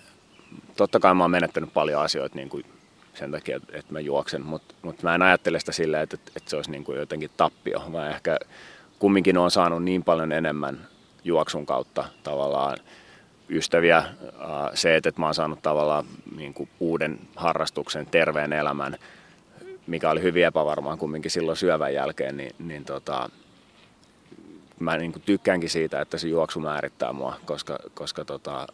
totta 0.76 1.00
kai 1.00 1.14
mä 1.14 1.24
oon 1.24 1.30
menettänyt 1.30 1.72
paljon 1.74 2.02
asioita 2.02 2.36
niin 2.36 2.48
kuin 2.48 2.64
sen 3.14 3.30
takia, 3.30 3.56
että 3.56 3.92
mä 3.92 4.00
juoksen, 4.00 4.42
mutta 4.42 4.74
mut 4.82 5.02
mä 5.02 5.14
en 5.14 5.22
ajattele 5.22 5.60
sitä 5.60 5.72
silleen, 5.72 6.02
että, 6.02 6.16
että 6.36 6.50
se 6.50 6.56
olisi 6.56 6.70
niin 6.70 6.84
kuin 6.84 6.98
jotenkin 6.98 7.30
tappio, 7.36 7.84
vaan 7.92 8.10
ehkä 8.10 8.38
kumminkin 8.98 9.38
on 9.38 9.50
saanut 9.50 9.84
niin 9.84 10.02
paljon 10.02 10.32
enemmän 10.32 10.88
juoksun 11.24 11.66
kautta 11.66 12.04
tavallaan 12.22 12.76
ystäviä, 13.48 14.04
se, 14.74 14.96
että 14.96 15.12
mä 15.16 15.26
oon 15.26 15.34
saanut 15.34 15.62
tavallaan 15.62 16.04
niin 16.36 16.54
kuin 16.54 16.68
uuden 16.80 17.18
harrastuksen, 17.36 18.06
terveen 18.06 18.52
elämän, 18.52 18.96
mikä 19.86 20.10
oli 20.10 20.22
hyvin 20.22 20.44
epävarmaa 20.44 20.96
kumminkin 20.96 21.30
silloin 21.30 21.56
syövän 21.56 21.94
jälkeen, 21.94 22.36
niin, 22.36 22.54
niin 22.58 22.84
tota, 22.84 23.30
mä 24.80 24.96
niin 24.96 25.12
kuin 25.12 25.22
tykkäänkin 25.22 25.70
siitä, 25.70 26.00
että 26.00 26.18
se 26.18 26.28
juoksu 26.28 26.60
määrittää 26.60 27.12
mua, 27.12 27.36
koska, 27.44 27.78
koska 27.94 28.24
tota, 28.24 28.66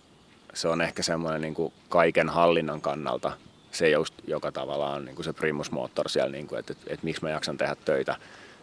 se 0.54 0.68
on 0.68 0.80
ehkä 0.80 1.02
semmoinen 1.02 1.40
niin 1.40 1.54
kuin 1.54 1.72
kaiken 1.88 2.28
hallinnan 2.28 2.80
kannalta 2.80 3.32
se, 3.72 3.90
just, 3.90 4.14
joka 4.26 4.52
tavallaan 4.52 4.96
on 4.96 5.04
niin 5.04 5.14
kuin 5.14 5.24
se 5.24 5.32
primusmoottor 5.32 6.08
siellä, 6.08 6.32
niin 6.32 6.46
kuin, 6.46 6.58
että, 6.58 6.72
että, 6.72 6.84
että 6.86 7.04
miksi 7.04 7.22
mä 7.22 7.30
jaksan 7.30 7.58
tehdä 7.58 7.76
töitä 7.84 8.16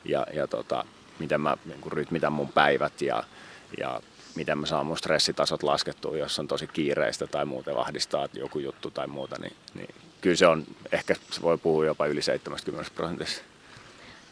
ja, 0.05 0.27
ja 0.33 0.47
tota, 0.47 0.85
miten 1.19 1.41
mä 1.41 1.57
niin 1.65 1.81
kuin 1.81 1.93
rytmitän 1.93 2.33
mun 2.33 2.49
päivät 2.49 3.01
ja, 3.01 3.23
ja 3.79 4.01
miten 4.35 4.57
mä 4.57 4.65
saan 4.65 4.85
mun 4.85 4.97
stressitasot 4.97 5.63
laskettua, 5.63 6.17
jos 6.17 6.39
on 6.39 6.47
tosi 6.47 6.67
kiireistä 6.67 7.27
tai 7.27 7.45
muuten 7.45 7.75
vahdistaa 7.75 8.27
joku 8.33 8.59
juttu 8.59 8.91
tai 8.91 9.07
muuta, 9.07 9.35
niin, 9.41 9.53
niin 9.73 9.95
kyllä 10.21 10.35
se 10.35 10.47
on, 10.47 10.63
ehkä 10.91 11.15
se 11.31 11.41
voi 11.41 11.57
puhua 11.57 11.85
jopa 11.85 12.05
yli 12.05 12.21
70 12.21 12.91
prosentissa. 12.95 13.41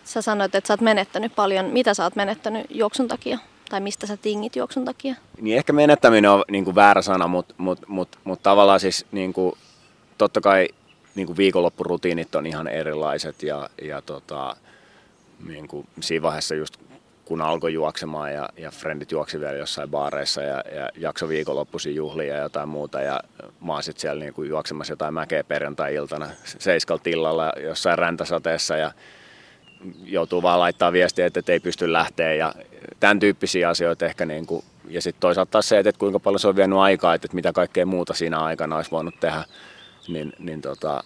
Sä 0.04 0.22
sanoit, 0.22 0.56
että 0.56 0.68
sä 0.68 0.74
oot 0.74 0.82
menettänyt 0.82 1.36
paljon. 1.36 1.66
Mitä 1.66 1.94
sä 1.94 2.04
oot 2.04 2.16
menettänyt 2.16 2.66
juoksun 2.70 3.08
takia? 3.08 3.40
Tai 3.70 3.80
mistä 3.82 4.08
sä 4.08 4.18
tingit 4.18 4.56
juoksun 4.56 4.86
takia? 4.86 5.16
Niin 5.42 5.58
ehkä 5.58 5.74
menettäminen 5.74 6.32
on 6.32 6.44
niin 6.52 6.66
kuin 6.66 6.76
väärä 6.76 7.02
sana, 7.02 7.28
mutta 7.28 7.56
mut, 7.58 7.80
mut, 7.88 8.20
mut 8.24 8.44
tavallaan 8.44 8.80
siis 8.80 9.06
niin 9.12 9.34
kuin, 9.34 9.58
totta 10.18 10.42
kai 10.42 10.68
niin 11.16 11.28
kuin 11.28 11.38
viikonloppurutiinit 11.38 12.36
on 12.36 12.46
ihan 12.46 12.68
erilaiset 12.68 13.44
ja, 13.44 13.70
ja 13.82 14.02
tota, 14.02 14.56
niin 15.48 15.68
kuin 15.68 15.88
siinä 16.00 16.24
vaiheessa 16.24 16.56
just 16.56 16.78
kun 17.26 17.42
alkoi 17.42 17.74
juoksemaan 17.74 18.34
ja, 18.34 18.50
ja 18.58 18.72
frendit 18.72 19.12
juoksi 19.12 19.40
vielä 19.40 19.58
jossain 19.58 19.90
baareissa 19.90 20.42
ja, 20.42 20.64
ja 20.76 20.90
jakso 20.98 21.30
viikonloppuisin 21.30 21.96
juhlia 21.96 22.36
ja 22.36 22.44
jotain 22.44 22.70
muuta 22.70 23.02
ja 23.02 23.20
mä 23.62 23.74
oon 23.74 23.84
sitten 23.84 24.02
siellä 24.02 24.20
niin 24.20 24.34
kuin 24.34 24.50
juoksemassa 24.50 24.92
jotain 24.92 25.14
mäkeä 25.14 25.44
perjantai-iltana 25.44 26.30
seiskalta 26.44 27.10
illalla 27.10 27.52
jossain 27.64 27.98
räntäsateessa 27.98 28.78
ja 28.78 28.92
joutuu 30.04 30.42
vaan 30.42 30.60
laittaa 30.60 30.92
viestiä, 30.92 31.26
että 31.26 31.54
ei 31.54 31.60
pysty 31.60 31.94
lähteä 31.94 32.34
ja 32.34 32.54
tämän 33.00 33.20
tyyppisiä 33.20 33.70
asioita 33.70 34.06
ehkä 34.06 34.26
niin 34.26 34.46
kuin, 34.46 34.64
ja 34.90 35.02
sitten 35.02 35.22
toisaalta 35.22 35.52
taas 35.52 35.70
se, 35.70 35.80
että 35.80 35.92
kuinka 36.00 36.20
paljon 36.20 36.40
se 36.40 36.48
on 36.48 36.56
vienyt 36.56 36.80
aikaa, 36.80 37.14
että 37.14 37.28
mitä 37.34 37.54
kaikkea 37.54 37.86
muuta 37.86 38.14
siinä 38.14 38.40
aikana 38.40 38.76
olisi 38.76 38.92
voinut 38.92 39.20
tehdä, 39.20 39.44
niin, 40.08 40.34
niin 40.40 40.62
tota, 40.62 41.04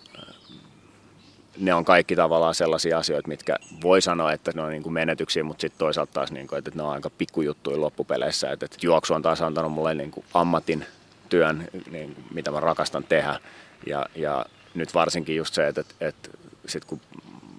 ne 1.59 1.73
on 1.73 1.85
kaikki 1.85 2.15
tavallaan 2.15 2.55
sellaisia 2.55 2.97
asioita, 2.97 3.27
mitkä 3.27 3.55
voi 3.83 4.01
sanoa, 4.01 4.31
että 4.31 4.51
ne 4.55 4.61
on 4.61 4.69
niin 4.69 4.83
kuin 4.83 4.93
menetyksiä, 4.93 5.43
mutta 5.43 5.61
sitten 5.61 5.79
toisaalta 5.79 6.13
taas, 6.13 6.31
niin 6.31 6.47
kuin, 6.47 6.59
että 6.59 6.71
ne 6.75 6.83
on 6.83 6.91
aika 6.91 7.09
pikkujuttuja 7.09 7.81
loppupeleissä. 7.81 8.51
Että, 8.51 8.65
että 8.65 8.77
juoksu 8.81 9.13
on 9.13 9.21
taas 9.21 9.41
antanut 9.41 9.71
mulle 9.71 9.95
niin 9.95 10.11
kuin 10.11 10.25
ammatin 10.33 10.85
työn, 11.29 11.67
niin 11.91 12.15
kuin, 12.15 12.25
mitä 12.33 12.51
mä 12.51 12.59
rakastan 12.59 13.03
tehdä. 13.03 13.39
Ja, 13.87 14.05
ja 14.15 14.45
nyt 14.73 14.93
varsinkin 14.93 15.35
just 15.35 15.53
se, 15.53 15.67
että, 15.67 15.81
että, 15.81 15.95
että 15.99 16.29
sit 16.65 16.85
kun 16.85 17.01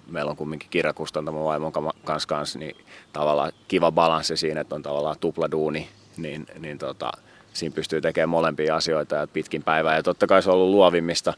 meillä 0.07 0.31
on 0.31 0.37
kumminkin 0.37 0.69
kirjakustantamo 0.69 1.45
vaimon 1.45 1.71
kanssa, 2.03 2.27
kanssa, 2.27 2.59
niin 2.59 2.77
tavallaan 3.13 3.51
kiva 3.67 3.91
balanssi 3.91 4.37
siinä, 4.37 4.61
että 4.61 4.75
on 4.75 4.83
tavallaan 4.83 5.19
tupla 5.19 5.51
duuni, 5.51 5.89
niin, 6.17 6.45
niin 6.59 6.77
tota, 6.77 7.11
siinä 7.53 7.75
pystyy 7.75 8.01
tekemään 8.01 8.29
molempia 8.29 8.75
asioita 8.75 9.15
ja 9.15 9.27
pitkin 9.27 9.63
päivää. 9.63 9.95
Ja 9.95 10.03
totta 10.03 10.27
kai 10.27 10.43
se 10.43 10.49
on 10.49 10.55
ollut 10.55 10.69
luovimmista, 10.69 11.33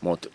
mutta 0.00 0.28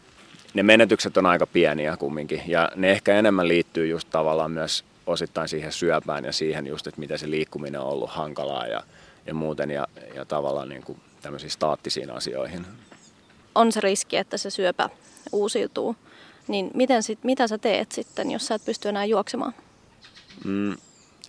ne 0.54 0.64
menetykset 0.64 1.18
on 1.18 1.26
aika 1.26 1.48
pieniä 1.48 1.98
kumminkin. 1.98 2.42
Ja 2.48 2.72
ne 2.76 2.92
ehkä 2.92 3.20
enemmän 3.20 3.48
liittyy 3.48 3.88
just 3.88 4.08
tavallaan 4.12 4.52
myös 4.52 4.86
osittain 5.08 5.48
siihen 5.48 5.72
syöpään 5.72 6.26
ja 6.26 6.34
siihen 6.34 6.68
just, 6.68 6.88
että 6.88 7.00
miten 7.00 7.20
se 7.20 7.30
liikkuminen 7.30 7.82
on 7.82 7.88
ollut 7.88 8.10
hankalaa 8.10 8.68
ja, 8.68 8.84
ja 9.26 9.34
muuten 9.34 9.70
ja, 9.70 9.88
ja 10.16 10.26
tavallaan 10.26 10.70
niin 10.70 10.84
kuin 10.84 11.00
tämmöisiin 11.22 11.52
staattisiin 11.52 12.12
asioihin. 12.12 12.66
On 13.56 13.72
se 13.72 13.82
riski, 13.82 14.18
että 14.18 14.38
se 14.38 14.50
syöpä 14.50 14.90
uusiutuu. 15.32 15.96
Niin 16.48 16.72
miten 16.74 17.04
sit, 17.04 17.24
mitä 17.24 17.48
sä 17.48 17.58
teet 17.58 17.92
sitten, 17.92 18.32
jos 18.32 18.48
sä 18.48 18.56
et 18.56 18.66
pysty 18.66 18.90
enää 18.90 19.06
juoksemaan? 19.06 19.54
Mm, 20.46 20.76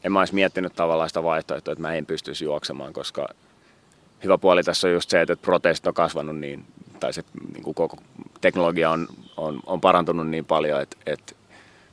en 0.05 0.13
mä 0.13 0.19
olisi 0.19 0.35
miettinyt 0.35 0.75
tavallaan 0.75 1.11
sitä 1.11 1.23
vaihtoehtoa, 1.23 1.73
että 1.73 1.83
mä 1.83 1.95
en 1.95 2.07
pystyisi 2.07 2.45
juoksemaan, 2.45 2.93
koska 2.93 3.29
hyvä 4.25 4.39
puoli 4.39 4.63
tässä 4.63 4.87
on 4.87 4.93
just 4.93 5.11
se, 5.11 5.21
että 5.21 5.37
proteesit 5.37 5.87
on 5.87 5.95
kasvanut 5.95 6.37
niin, 6.37 6.65
tai 7.01 7.13
se 7.13 7.25
niin 7.53 7.63
kuin 7.63 7.75
koko 7.75 7.97
teknologia 8.41 8.91
on, 8.91 9.09
on, 9.37 9.61
on 9.67 9.81
parantunut 9.81 10.29
niin 10.29 10.45
paljon, 10.45 10.83
että, 10.83 10.97
että 11.07 11.35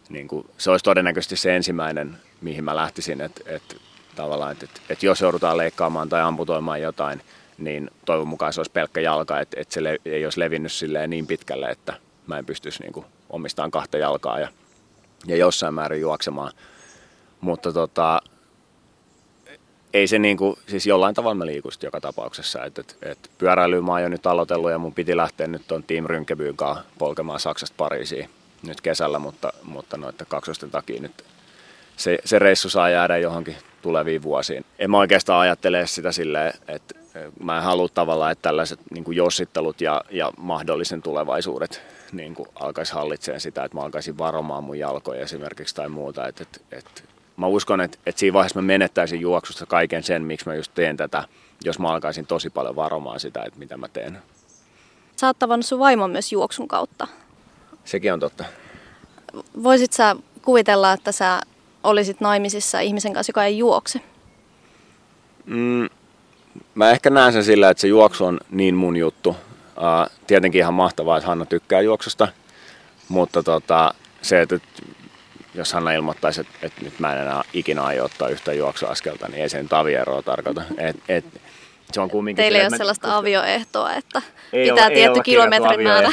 niin 0.10 0.28
kuin, 0.28 0.48
se 0.58 0.72
olisi 0.72 0.84
todennäköisesti 0.84 1.36
se 1.36 1.56
ensimmäinen, 1.56 2.18
mihin 2.42 2.64
mä 2.64 2.76
lähtisin, 2.76 3.22
että, 3.22 3.42
että 3.46 3.76
tavallaan, 4.16 4.52
että, 4.52 4.66
että, 4.90 5.06
jos 5.06 5.22
joudutaan 5.22 5.58
leikkaamaan 5.58 6.10
tai 6.10 6.22
amputoimaan 6.22 6.82
jotain, 6.82 7.22
niin 7.58 7.90
toivon 8.06 8.28
mukaan 8.28 8.54
se 8.54 8.60
olisi 8.60 8.72
pelkkä 8.72 9.02
jalka, 9.02 9.40
että, 9.40 9.58
että 9.60 9.74
se 9.74 9.80
ei 10.06 10.26
olisi 10.26 10.40
levinnyt 10.40 10.72
silleen 10.72 11.10
niin 11.10 11.28
pitkälle, 11.28 11.70
että 11.70 11.94
mä 12.28 12.38
en 12.38 12.46
pystyisi 12.46 12.84
niin 12.84 12.94
kuin, 12.94 13.06
omistamaan 13.30 13.72
kahta 13.72 13.98
jalkaa 13.98 14.40
ja, 14.40 14.48
ja 15.28 15.36
jossain 15.36 15.74
määrin 15.74 16.02
juoksemaan. 16.02 16.52
Mutta 17.42 17.74
tota, 17.74 18.22
ei 19.94 20.08
se 20.08 20.20
niin 20.20 20.38
kuin, 20.38 20.56
siis 20.68 20.88
jollain 20.88 21.16
tavalla 21.16 21.36
mä 21.36 21.46
liikun 21.46 21.72
joka 21.84 22.02
tapauksessa. 22.02 22.66
Et, 22.66 22.80
et, 22.80 22.98
et 23.02 23.32
pyöräilyä 23.38 23.82
mä 23.82 23.92
oon 23.92 24.02
jo 24.02 24.10
nyt 24.10 24.28
aloitellut 24.28 24.72
ja 24.72 24.78
mun 24.78 24.94
piti 24.94 25.18
lähteä 25.18 25.48
nyt 25.48 25.62
tuon 25.68 25.84
Team 25.84 26.06
Rynkebyyn 26.06 26.56
kanssa 26.56 26.84
polkemaan 26.98 27.40
Saksasta 27.40 27.76
Pariisiin 27.78 28.30
nyt 28.68 28.82
kesällä, 28.82 29.20
mutta, 29.20 29.54
mutta 29.64 29.98
noiden 29.98 30.28
kaksosten 30.30 30.72
takia 30.72 31.02
nyt 31.02 31.24
se, 31.98 32.18
se 32.26 32.40
reissu 32.40 32.70
saa 32.70 32.90
jäädä 32.90 33.18
johonkin 33.18 33.56
tuleviin 33.82 34.24
vuosiin. 34.24 34.66
En 34.80 34.92
mä 34.92 34.98
oikeastaan 34.98 35.42
ajattele 35.42 35.88
sitä 35.88 36.12
silleen, 36.12 36.54
että 36.68 36.96
mä 37.40 37.58
en 37.58 37.64
halua 37.64 37.90
tavallaan, 37.90 38.32
että 38.32 38.42
tällaiset 38.42 38.80
niin 38.92 39.04
kuin 39.04 39.18
jossittelut 39.18 39.82
ja, 39.82 40.02
ja 40.12 40.32
mahdollisen 40.38 41.02
tulevaisuudet 41.02 41.82
niin 42.12 42.36
kuin 42.36 42.50
alkaisi 42.56 42.94
hallitsemaan 42.94 43.42
sitä, 43.42 43.64
että 43.64 43.78
mä 43.78 43.84
alkaisin 43.84 44.18
varomaan 44.18 44.64
mun 44.64 44.80
jalkoja 44.80 45.22
esimerkiksi 45.22 45.76
tai 45.76 45.90
muuta. 45.90 46.28
Että, 46.28 46.44
että, 46.44 46.60
että 46.72 47.02
mä 47.42 47.48
uskon, 47.48 47.82
että, 47.82 47.98
että 48.06 48.20
siinä 48.20 48.34
vaiheessa 48.34 48.62
mä 48.62 48.66
menettäisin 48.68 49.22
juoksusta 49.22 49.66
kaiken 49.66 50.04
sen, 50.04 50.24
miksi 50.24 50.48
mä 50.48 50.56
just 50.56 50.72
teen 50.76 50.98
tätä, 50.98 51.24
jos 51.64 51.80
mä 51.80 51.88
alkaisin 51.88 52.28
tosi 52.28 52.50
paljon 52.50 52.76
varomaan 52.76 53.20
sitä, 53.20 53.44
että 53.44 53.60
mitä 53.60 53.78
mä 53.78 53.88
teen. 53.88 54.18
Sä 55.16 55.28
oot 55.28 55.40
tavannut 55.40 55.66
sun 55.66 55.80
vaimon 55.80 56.12
myös 56.12 56.32
juoksun 56.32 56.68
kautta. 56.68 57.08
Sekin 57.86 58.14
on 58.14 58.20
totta. 58.20 58.46
Voisit 59.64 59.94
sä 59.94 60.16
kuvitella, 60.42 60.94
että 60.94 61.12
sä 61.12 61.42
olisit 61.84 62.22
naimisissa 62.22 62.80
ihmisen 62.80 63.14
kanssa, 63.14 63.30
joka 63.30 63.46
ei 63.46 63.58
juokse? 63.58 64.02
Mm, 65.46 65.90
mä 66.76 66.92
ehkä 66.92 67.10
näen 67.10 67.34
sen 67.34 67.44
sillä, 67.44 67.70
että 67.70 67.82
se 67.82 67.88
juoksu 67.88 68.26
on 68.26 68.40
niin 68.52 68.76
mun 68.76 68.98
juttu. 68.98 69.36
Tietenkin 70.28 70.60
ihan 70.60 70.74
mahtavaa, 70.74 71.18
että 71.18 71.28
Hanna 71.28 71.46
tykkää 71.46 71.82
juoksusta, 71.82 72.28
mutta 73.10 73.44
tota, 73.44 73.94
se, 74.22 74.42
että 74.42 74.60
jos 75.54 75.74
Hanna 75.74 75.92
ilmoittaisi, 75.92 76.42
että, 76.42 76.54
että 76.62 76.82
nyt 76.82 77.00
mä 77.00 77.14
en 77.14 77.22
enää 77.22 77.42
ikinä 77.54 77.84
aio 77.84 78.06
ottaa 78.06 78.28
yhtä 78.28 78.54
juoksuaskelta, 78.54 79.28
niin 79.28 79.42
ei 79.42 79.50
sen 79.50 79.70
tavieroa 79.70 80.22
tarkoita. 80.22 80.62
Et, 80.78 80.96
et, 81.10 81.26
se 81.94 82.02
on 82.02 82.10
kumminkin 82.10 82.44
Teillä 82.44 82.58
ei 82.58 82.66
ole 82.66 82.78
sellaista 82.78 83.08
mä, 83.08 83.18
avioehtoa, 83.18 83.94
että 83.94 84.22
ei 84.54 84.70
pitää 84.70 84.86
olla, 84.86 84.96
tietty 84.96 85.20
kilometrin 85.24 85.84
määrä. 85.84 86.10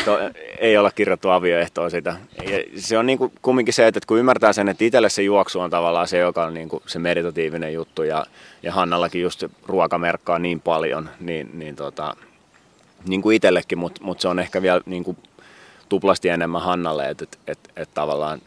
Ei 0.58 0.76
olla 0.76 0.90
kirjoittu 0.90 1.28
avioehtoa 1.28 1.90
sitä. 1.90 2.16
Ja 2.50 2.58
se 2.76 2.98
on 2.98 3.06
niin 3.06 3.18
kuin, 3.18 3.32
kumminkin 3.42 3.74
se, 3.74 3.86
että 3.86 4.00
kun 4.06 4.18
ymmärtää 4.18 4.52
sen, 4.52 4.68
että 4.68 4.84
itselle 4.84 5.08
se 5.08 5.22
juoksu 5.22 5.60
on 5.60 5.70
tavallaan 5.70 6.08
se, 6.08 6.18
joka 6.18 6.44
on 6.44 6.54
niin 6.54 6.68
kuin 6.68 6.82
se 6.86 6.98
meditatiivinen 6.98 7.74
juttu 7.74 8.02
ja, 8.02 8.26
ja 8.62 8.72
Hannallakin 8.72 9.22
just 9.22 9.40
se 9.40 9.50
ruoka 9.66 9.98
merkkaa 9.98 10.38
niin 10.38 10.60
paljon, 10.60 11.10
niin, 11.20 11.50
niin, 11.52 11.76
tota, 11.76 12.16
niin 13.08 13.22
kuin 13.22 13.36
itsellekin, 13.36 13.78
mutta 13.78 14.04
mut 14.04 14.20
se 14.20 14.28
on 14.28 14.38
ehkä 14.38 14.62
vielä 14.62 14.80
niin 14.86 15.04
kuin 15.04 15.16
tuplasti 15.88 16.28
enemmän 16.28 16.62
Hannalle, 16.62 17.08
että 17.08 17.24
et, 17.24 17.38
et, 17.46 17.58
et 17.76 17.88
tavallaan 17.94 18.40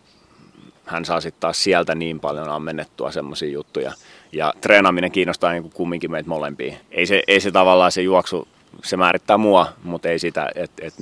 hän 0.85 1.05
saa 1.05 1.21
sitten 1.21 1.39
taas 1.39 1.63
sieltä 1.63 1.95
niin 1.95 2.19
paljon 2.19 2.49
ammennettua 2.49 3.11
semmoisia 3.11 3.49
juttuja. 3.49 3.93
Ja 4.31 4.53
treenaaminen 4.61 5.11
kiinnostaa 5.11 5.51
niin 5.51 5.63
kuin 5.63 5.73
kumminkin 5.73 6.11
meitä 6.11 6.29
molempia. 6.29 6.75
Ei 6.91 7.05
se, 7.05 7.23
ei 7.27 7.39
se 7.39 7.51
tavallaan 7.51 7.91
se 7.91 8.01
juoksu, 8.01 8.47
se 8.83 8.97
määrittää 8.97 9.37
mua, 9.37 9.67
mutta 9.83 10.09
ei 10.09 10.19
sitä, 10.19 10.49
että 10.55 10.85
et 10.85 10.93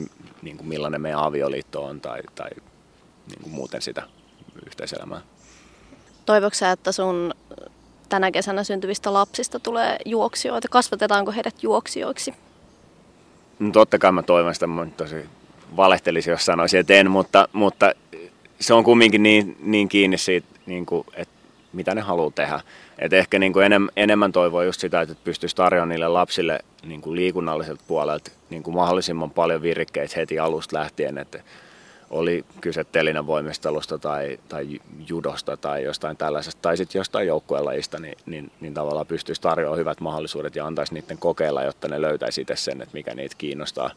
niin 0.42 0.58
kuin 0.58 0.68
millainen 0.68 1.02
meidän 1.02 1.20
avioliitto 1.20 1.84
on 1.84 2.02
tai, 2.02 2.22
tai 2.36 2.50
niin 3.28 3.42
kuin 3.44 3.54
muuten 3.54 3.82
sitä 3.82 4.04
yhteiselämää. 4.66 5.22
Toivoksi 6.26 6.66
että 6.66 6.92
sun 6.92 7.34
tänä 8.10 8.32
kesänä 8.32 8.64
syntyvistä 8.64 9.14
lapsista 9.14 9.60
tulee 9.60 9.98
juoksijoita? 10.06 10.68
Kasvatetaanko 10.72 11.32
heidät 11.32 11.64
juoksijoiksi? 11.64 12.34
No 13.60 13.72
totta 13.72 14.00
kai 14.00 14.12
mä 14.12 14.24
toivon 14.24 14.54
sitä, 14.54 14.68
mä 14.68 14.88
tosi 14.98 15.16
valehtelisin, 15.78 16.32
jos 16.32 16.46
sanoisin, 16.46 16.80
että 16.80 16.94
en, 16.94 17.12
mutta, 17.12 17.48
mutta 17.54 17.94
se 18.60 18.74
on 18.74 18.84
kumminkin 18.84 19.24
niin, 19.24 19.58
niin 19.62 19.90
kiinni 19.90 20.18
siitä, 20.18 20.48
niin 20.66 20.86
kuin, 20.86 21.08
että 21.14 21.34
mitä 21.74 21.96
ne 21.96 22.02
haluaa 22.02 22.32
tehdä. 22.36 22.62
Et 23.00 23.14
ehkä 23.14 23.40
niin 23.40 23.54
kuin 23.54 23.66
enem, 23.66 23.88
enemmän 23.96 24.32
toivoa 24.32 24.64
just 24.64 24.82
sitä, 24.82 25.02
että 25.02 25.16
pystyisi 25.24 25.56
tarjoamaan 25.56 25.90
niille 25.90 26.08
lapsille 26.08 26.60
niin 26.84 27.02
kuin 27.02 27.16
liikunnalliselta 27.16 27.84
puolelta 27.88 28.32
niin 28.50 28.64
kuin 28.64 28.76
mahdollisimman 28.76 29.32
paljon 29.32 29.62
virikkeitä 29.62 30.14
heti 30.18 30.40
alusta 30.40 30.78
lähtien, 30.78 31.18
että 31.18 31.44
oli 32.10 32.46
kyse 32.62 32.86
voimistelusta 33.26 33.98
tai, 33.98 34.40
tai 34.50 34.80
judosta 35.10 35.58
tai 35.58 35.84
jostain 35.84 36.18
tällaisesta, 36.18 36.62
tai 36.62 36.78
sitten 36.78 37.00
jostain 37.00 37.28
joukkuelajista, 37.28 38.00
niin, 38.00 38.18
niin, 38.26 38.52
niin 38.62 38.74
tavallaan 38.74 39.08
pystyisi 39.08 39.42
tarjoamaan 39.42 39.80
hyvät 39.80 40.02
mahdollisuudet 40.02 40.56
ja 40.56 40.66
antaisi 40.66 40.94
niiden 40.94 41.18
kokeilla, 41.18 41.64
jotta 41.64 41.88
ne 41.88 42.02
löytäisi 42.02 42.42
itse 42.42 42.56
sen, 42.56 42.82
että 42.82 42.94
mikä 42.94 43.16
niitä 43.16 43.36
kiinnostaa. 43.38 43.92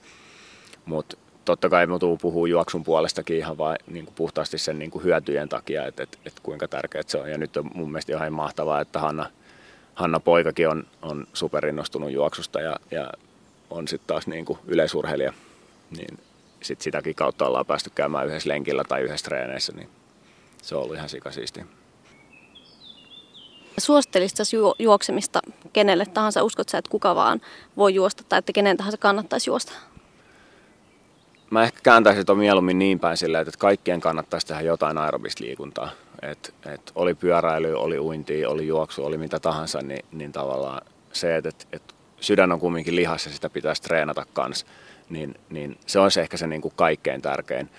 Mutta 0.84 1.16
totta 1.44 1.68
kai 1.68 1.86
tuun 2.00 2.18
puhuu 2.18 2.46
juoksun 2.46 2.84
puolestakin 2.84 3.36
ihan 3.36 3.58
vain 3.58 3.78
niin 3.86 4.04
kuin 4.04 4.14
puhtaasti 4.14 4.58
sen 4.58 4.78
niin 4.78 4.90
kuin 4.90 5.04
hyötyjen 5.04 5.48
takia, 5.48 5.86
että, 5.86 6.02
että, 6.02 6.18
että 6.26 6.40
kuinka 6.42 6.68
tärkeää 6.68 7.04
se 7.06 7.18
on. 7.18 7.30
Ja 7.30 7.38
nyt 7.38 7.56
on 7.56 7.70
mun 7.74 7.90
mielestä 7.90 8.12
ihan 8.12 8.32
mahtavaa, 8.32 8.80
että 8.80 8.98
Hanna, 8.98 9.30
Hanna 9.94 10.20
poikakin 10.20 10.68
on, 10.68 10.86
on 11.02 11.26
superinnostunut 11.32 12.10
juoksusta 12.10 12.60
ja, 12.60 12.76
ja 12.90 13.12
on 13.70 13.88
sitten 13.88 14.06
taas 14.06 14.26
niin 14.26 14.44
kuin 14.44 14.58
yleisurheilija. 14.66 15.32
Niin 15.96 16.18
sit 16.62 16.80
sitäkin 16.80 17.14
kautta 17.14 17.46
ollaan 17.46 17.66
päästy 17.66 17.90
käymään 17.94 18.26
yhdessä 18.26 18.48
lenkillä 18.48 18.84
tai 18.84 19.02
yhdessä 19.02 19.24
treeneissä, 19.24 19.72
niin 19.72 19.88
se 20.62 20.74
on 20.76 20.82
ollut 20.82 20.96
ihan 20.96 21.08
sikasiistiä. 21.08 21.66
Suosittelisit 23.78 24.52
ju- 24.52 24.74
juoksemista 24.78 25.40
kenelle 25.72 26.06
tahansa? 26.06 26.42
Uskot 26.42 26.68
sä, 26.68 26.78
että 26.78 26.90
kuka 26.90 27.14
vaan 27.14 27.40
voi 27.76 27.94
juosta 27.94 28.24
tai 28.28 28.38
että 28.38 28.52
kenen 28.52 28.76
tahansa 28.76 28.98
kannattaisi 28.98 29.50
juosta? 29.50 29.72
Mä 31.52 31.62
ehkä 31.62 31.78
kääntäisin 31.82 32.26
tuon 32.26 32.38
mieluummin 32.38 32.78
niin 32.78 33.00
päin 33.00 33.16
silleen, 33.16 33.48
että 33.48 33.58
kaikkien 33.58 34.00
kannattaisi 34.00 34.46
tehdä 34.46 34.60
jotain 34.60 34.98
aerobista 34.98 35.44
liikuntaa. 35.44 35.90
Et, 36.22 36.54
et 36.66 36.92
oli 36.94 37.14
pyöräily, 37.14 37.74
oli 37.74 37.98
uinti, 37.98 38.46
oli 38.46 38.66
juoksu, 38.66 39.04
oli 39.04 39.18
mitä 39.18 39.40
tahansa, 39.40 39.82
niin, 39.82 40.04
niin 40.12 40.32
tavallaan 40.32 40.80
se, 41.12 41.36
että 41.36 41.48
et, 41.48 41.68
et 41.72 41.82
sydän 42.20 42.52
on 42.52 42.60
kumminkin 42.60 42.96
lihassa 42.96 43.30
ja 43.30 43.34
sitä 43.34 43.50
pitäisi 43.50 43.82
treenata 43.82 44.26
kanssa 44.32 44.66
niin, 45.10 45.34
niin 45.50 45.78
se 45.86 45.98
on 45.98 46.10
se 46.10 46.20
ehkä 46.20 46.36
se 46.36 46.46
niin 46.46 46.62
kuin 46.62 46.72
kaikkein 46.76 47.22
tärkein. 47.22 47.70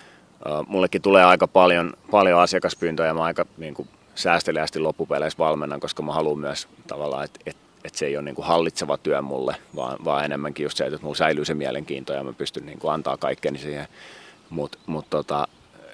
Mullekin 0.68 1.02
tulee 1.02 1.24
aika 1.24 1.48
paljon, 1.48 1.94
paljon 2.12 2.40
asiakaspyyntöjä 2.40 3.08
ja 3.08 3.14
mä 3.14 3.24
aika 3.24 3.46
niin 3.58 3.74
kuin 3.74 3.88
säästeliästi 4.16 4.80
loppupeleissä 4.80 5.38
valmennan, 5.38 5.80
koska 5.80 6.04
mä 6.04 6.14
haluan 6.14 6.40
myös 6.40 6.68
tavallaan, 6.88 7.26
että, 7.26 7.40
että, 7.46 7.63
että 7.84 8.00
se 8.00 8.06
ei 8.06 8.18
ole 8.18 8.26
niin 8.26 8.36
kuin 8.36 8.48
hallitseva 8.48 8.98
työ 8.98 9.22
mulle, 9.22 9.56
vaan, 9.76 9.98
vaan 10.06 10.26
enemmänkin 10.26 10.64
just 10.64 10.78
se, 10.78 10.86
että 10.86 11.00
mulla 11.02 11.16
säilyy 11.16 11.46
se 11.46 11.54
mielenkiinto 11.54 12.14
ja 12.14 12.24
mä 12.24 12.34
pystyn 12.34 12.66
niin 12.66 12.80
kuin 12.80 12.94
antaa 12.94 13.18
kaikkeni 13.18 13.58
siihen. 13.58 13.88
Mutta 14.50 14.78
mut 14.86 15.06
tota, 15.10 15.48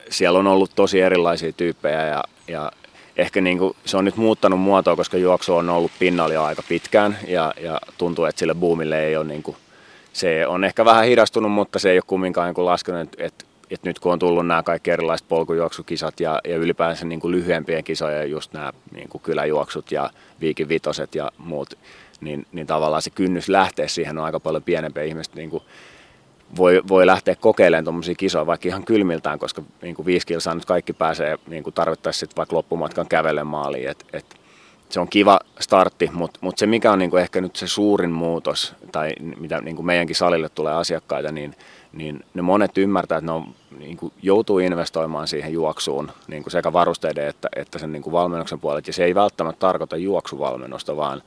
siellä 0.10 0.40
on 0.40 0.48
ollut 0.48 0.72
tosi 0.76 1.02
erilaisia 1.02 1.54
tyyppejä 1.54 2.06
ja, 2.06 2.24
ja 2.48 2.72
ehkä 3.18 3.42
niin 3.42 3.58
kuin, 3.58 3.76
se 3.86 3.98
on 3.98 4.06
nyt 4.06 4.16
muuttanut 4.16 4.60
muotoa, 4.60 4.96
koska 4.96 5.18
juoksu 5.18 5.56
on 5.56 5.70
ollut 5.70 5.92
pinnalla 6.00 6.34
jo 6.34 6.44
aika 6.44 6.64
pitkään 6.70 7.18
ja, 7.28 7.54
ja 7.62 7.82
tuntuu, 7.98 8.26
että 8.26 8.40
sille 8.40 8.56
boomille 8.56 9.06
ei 9.06 9.18
ole 9.18 9.26
niin 9.26 9.44
kuin 9.44 9.58
se 10.14 10.48
on 10.48 10.64
ehkä 10.64 10.86
vähän 10.86 11.06
hidastunut, 11.06 11.52
mutta 11.52 11.80
se 11.80 11.92
ei 11.92 11.98
ole 11.98 12.04
kumminkaan 12.08 12.54
niin 12.58 12.66
laskenut, 12.66 13.10
että, 13.18 13.46
että, 13.72 13.90
nyt 13.90 14.00
kun 14.00 14.14
on 14.14 14.20
tullut 14.20 14.48
nämä 14.48 14.64
kaikki 14.64 14.92
erilaiset 14.92 15.28
polkujuoksukisat 15.28 16.20
ja, 16.20 16.42
ja 16.48 16.58
ylipäänsä 16.58 17.06
niin 17.06 17.20
kuin 17.20 17.32
lyhyempien 17.32 17.84
kisojen 17.84 18.32
just 18.32 18.54
nämä 18.54 18.74
niin 18.92 19.10
kuin 19.10 19.22
kyläjuoksut 19.22 19.92
ja 19.92 20.10
viikin 20.42 20.70
vitoset 20.70 21.16
ja 21.16 21.32
muut, 21.38 21.78
niin, 22.22 22.46
niin 22.52 22.68
tavallaan 22.68 23.02
se 23.02 23.10
kynnys 23.10 23.50
lähteä 23.50 23.88
siihen 23.88 24.18
on 24.18 24.26
aika 24.26 24.40
paljon 24.40 24.64
pienempiä 24.64 25.04
ihmistä 25.04 25.36
niin 25.36 25.50
kuin 25.50 25.64
voi, 26.58 26.82
voi 26.88 27.06
lähteä 27.06 27.36
kokeilemaan 27.36 27.84
tuommoisia 27.84 28.16
kisoja 28.16 28.46
vaikka 28.46 28.68
ihan 28.68 28.86
kylmiltään, 28.86 29.40
koska 29.40 29.62
niin 29.82 29.96
kuin 29.96 30.06
viisi 30.06 30.28
kilsaa 30.28 30.56
nyt 30.56 30.66
kaikki 30.66 30.94
pääsee 30.94 31.38
niin 31.48 31.64
kuin 31.64 31.74
tarvittaisiin 31.74 32.20
sitten 32.20 32.38
vaikka 32.38 32.56
loppumatkan 32.56 33.08
kävellen 33.08 33.48
maaliin, 33.48 33.90
että 33.90 34.06
et, 34.14 34.40
se 34.90 35.00
on 35.00 35.08
kiva 35.10 35.40
startti, 35.60 36.10
mutta 36.14 36.40
mut 36.42 36.58
se 36.58 36.68
mikä 36.68 36.92
on 36.92 37.00
niinku 37.00 37.18
ehkä 37.18 37.42
nyt 37.42 37.56
se 37.56 37.68
suurin 37.68 38.12
muutos, 38.12 38.76
tai 38.92 39.12
mitä 39.40 39.62
niinku 39.62 39.84
meidänkin 39.84 40.16
salille 40.16 40.50
tulee 40.50 40.74
asiakkaita, 40.74 41.32
niin, 41.32 41.56
niin 41.94 42.26
ne 42.34 42.42
monet 42.42 42.78
ymmärtää, 42.78 43.18
että 43.18 43.26
ne 43.26 43.32
on, 43.32 43.56
niinku, 43.78 44.14
joutuu 44.22 44.60
investoimaan 44.60 45.28
siihen 45.28 45.54
juoksuun 45.54 46.12
niinku 46.28 46.50
sekä 46.50 46.74
varusteiden 46.74 47.28
että, 47.28 47.50
että 47.56 47.80
sen 47.80 47.92
niinku 47.92 48.12
valmennuksen 48.12 48.60
puolet. 48.60 48.88
Ja 48.88 48.94
se 48.94 49.04
ei 49.04 49.16
välttämättä 49.16 49.60
tarkoita 49.60 49.98
juoksuvalmennusta, 49.98 50.98
vaan, 50.98 51.22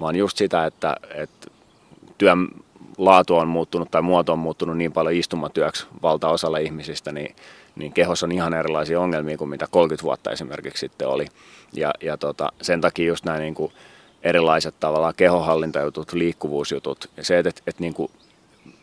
vaan 0.00 0.16
just 0.16 0.36
sitä, 0.36 0.66
että, 0.66 0.96
että 1.14 1.50
työn 2.18 2.48
laatu 2.98 3.36
on 3.36 3.48
muuttunut 3.48 3.90
tai 3.90 4.02
muoto 4.02 4.32
on 4.32 4.38
muuttunut 4.38 4.76
niin 4.76 4.92
paljon 4.92 5.14
istumatyöksi 5.14 5.86
valtaosalla 6.02 6.58
ihmisistä, 6.58 7.12
niin, 7.12 7.36
niin 7.76 7.92
kehossa 7.92 8.26
on 8.26 8.32
ihan 8.32 8.54
erilaisia 8.54 9.00
ongelmia 9.00 9.38
kuin 9.38 9.50
mitä 9.50 9.66
30 9.70 10.04
vuotta 10.04 10.30
esimerkiksi 10.30 10.80
sitten 10.80 11.08
oli. 11.08 11.26
Ja, 11.72 11.92
ja 12.02 12.16
tota, 12.16 12.52
sen 12.62 12.80
takia 12.80 13.06
just 13.06 13.24
nämä 13.24 13.38
niin 13.38 13.54
kuin 13.54 13.72
erilaiset 14.22 14.74
tavallaan 14.80 15.14
kehohallintajutut, 15.16 16.12
liikkuvuusjutut 16.12 17.10
ja 17.16 17.24
se, 17.24 17.38
että, 17.38 17.48
että, 17.48 17.62
että 17.66 17.82
niin 17.82 17.94
kuin 17.94 18.10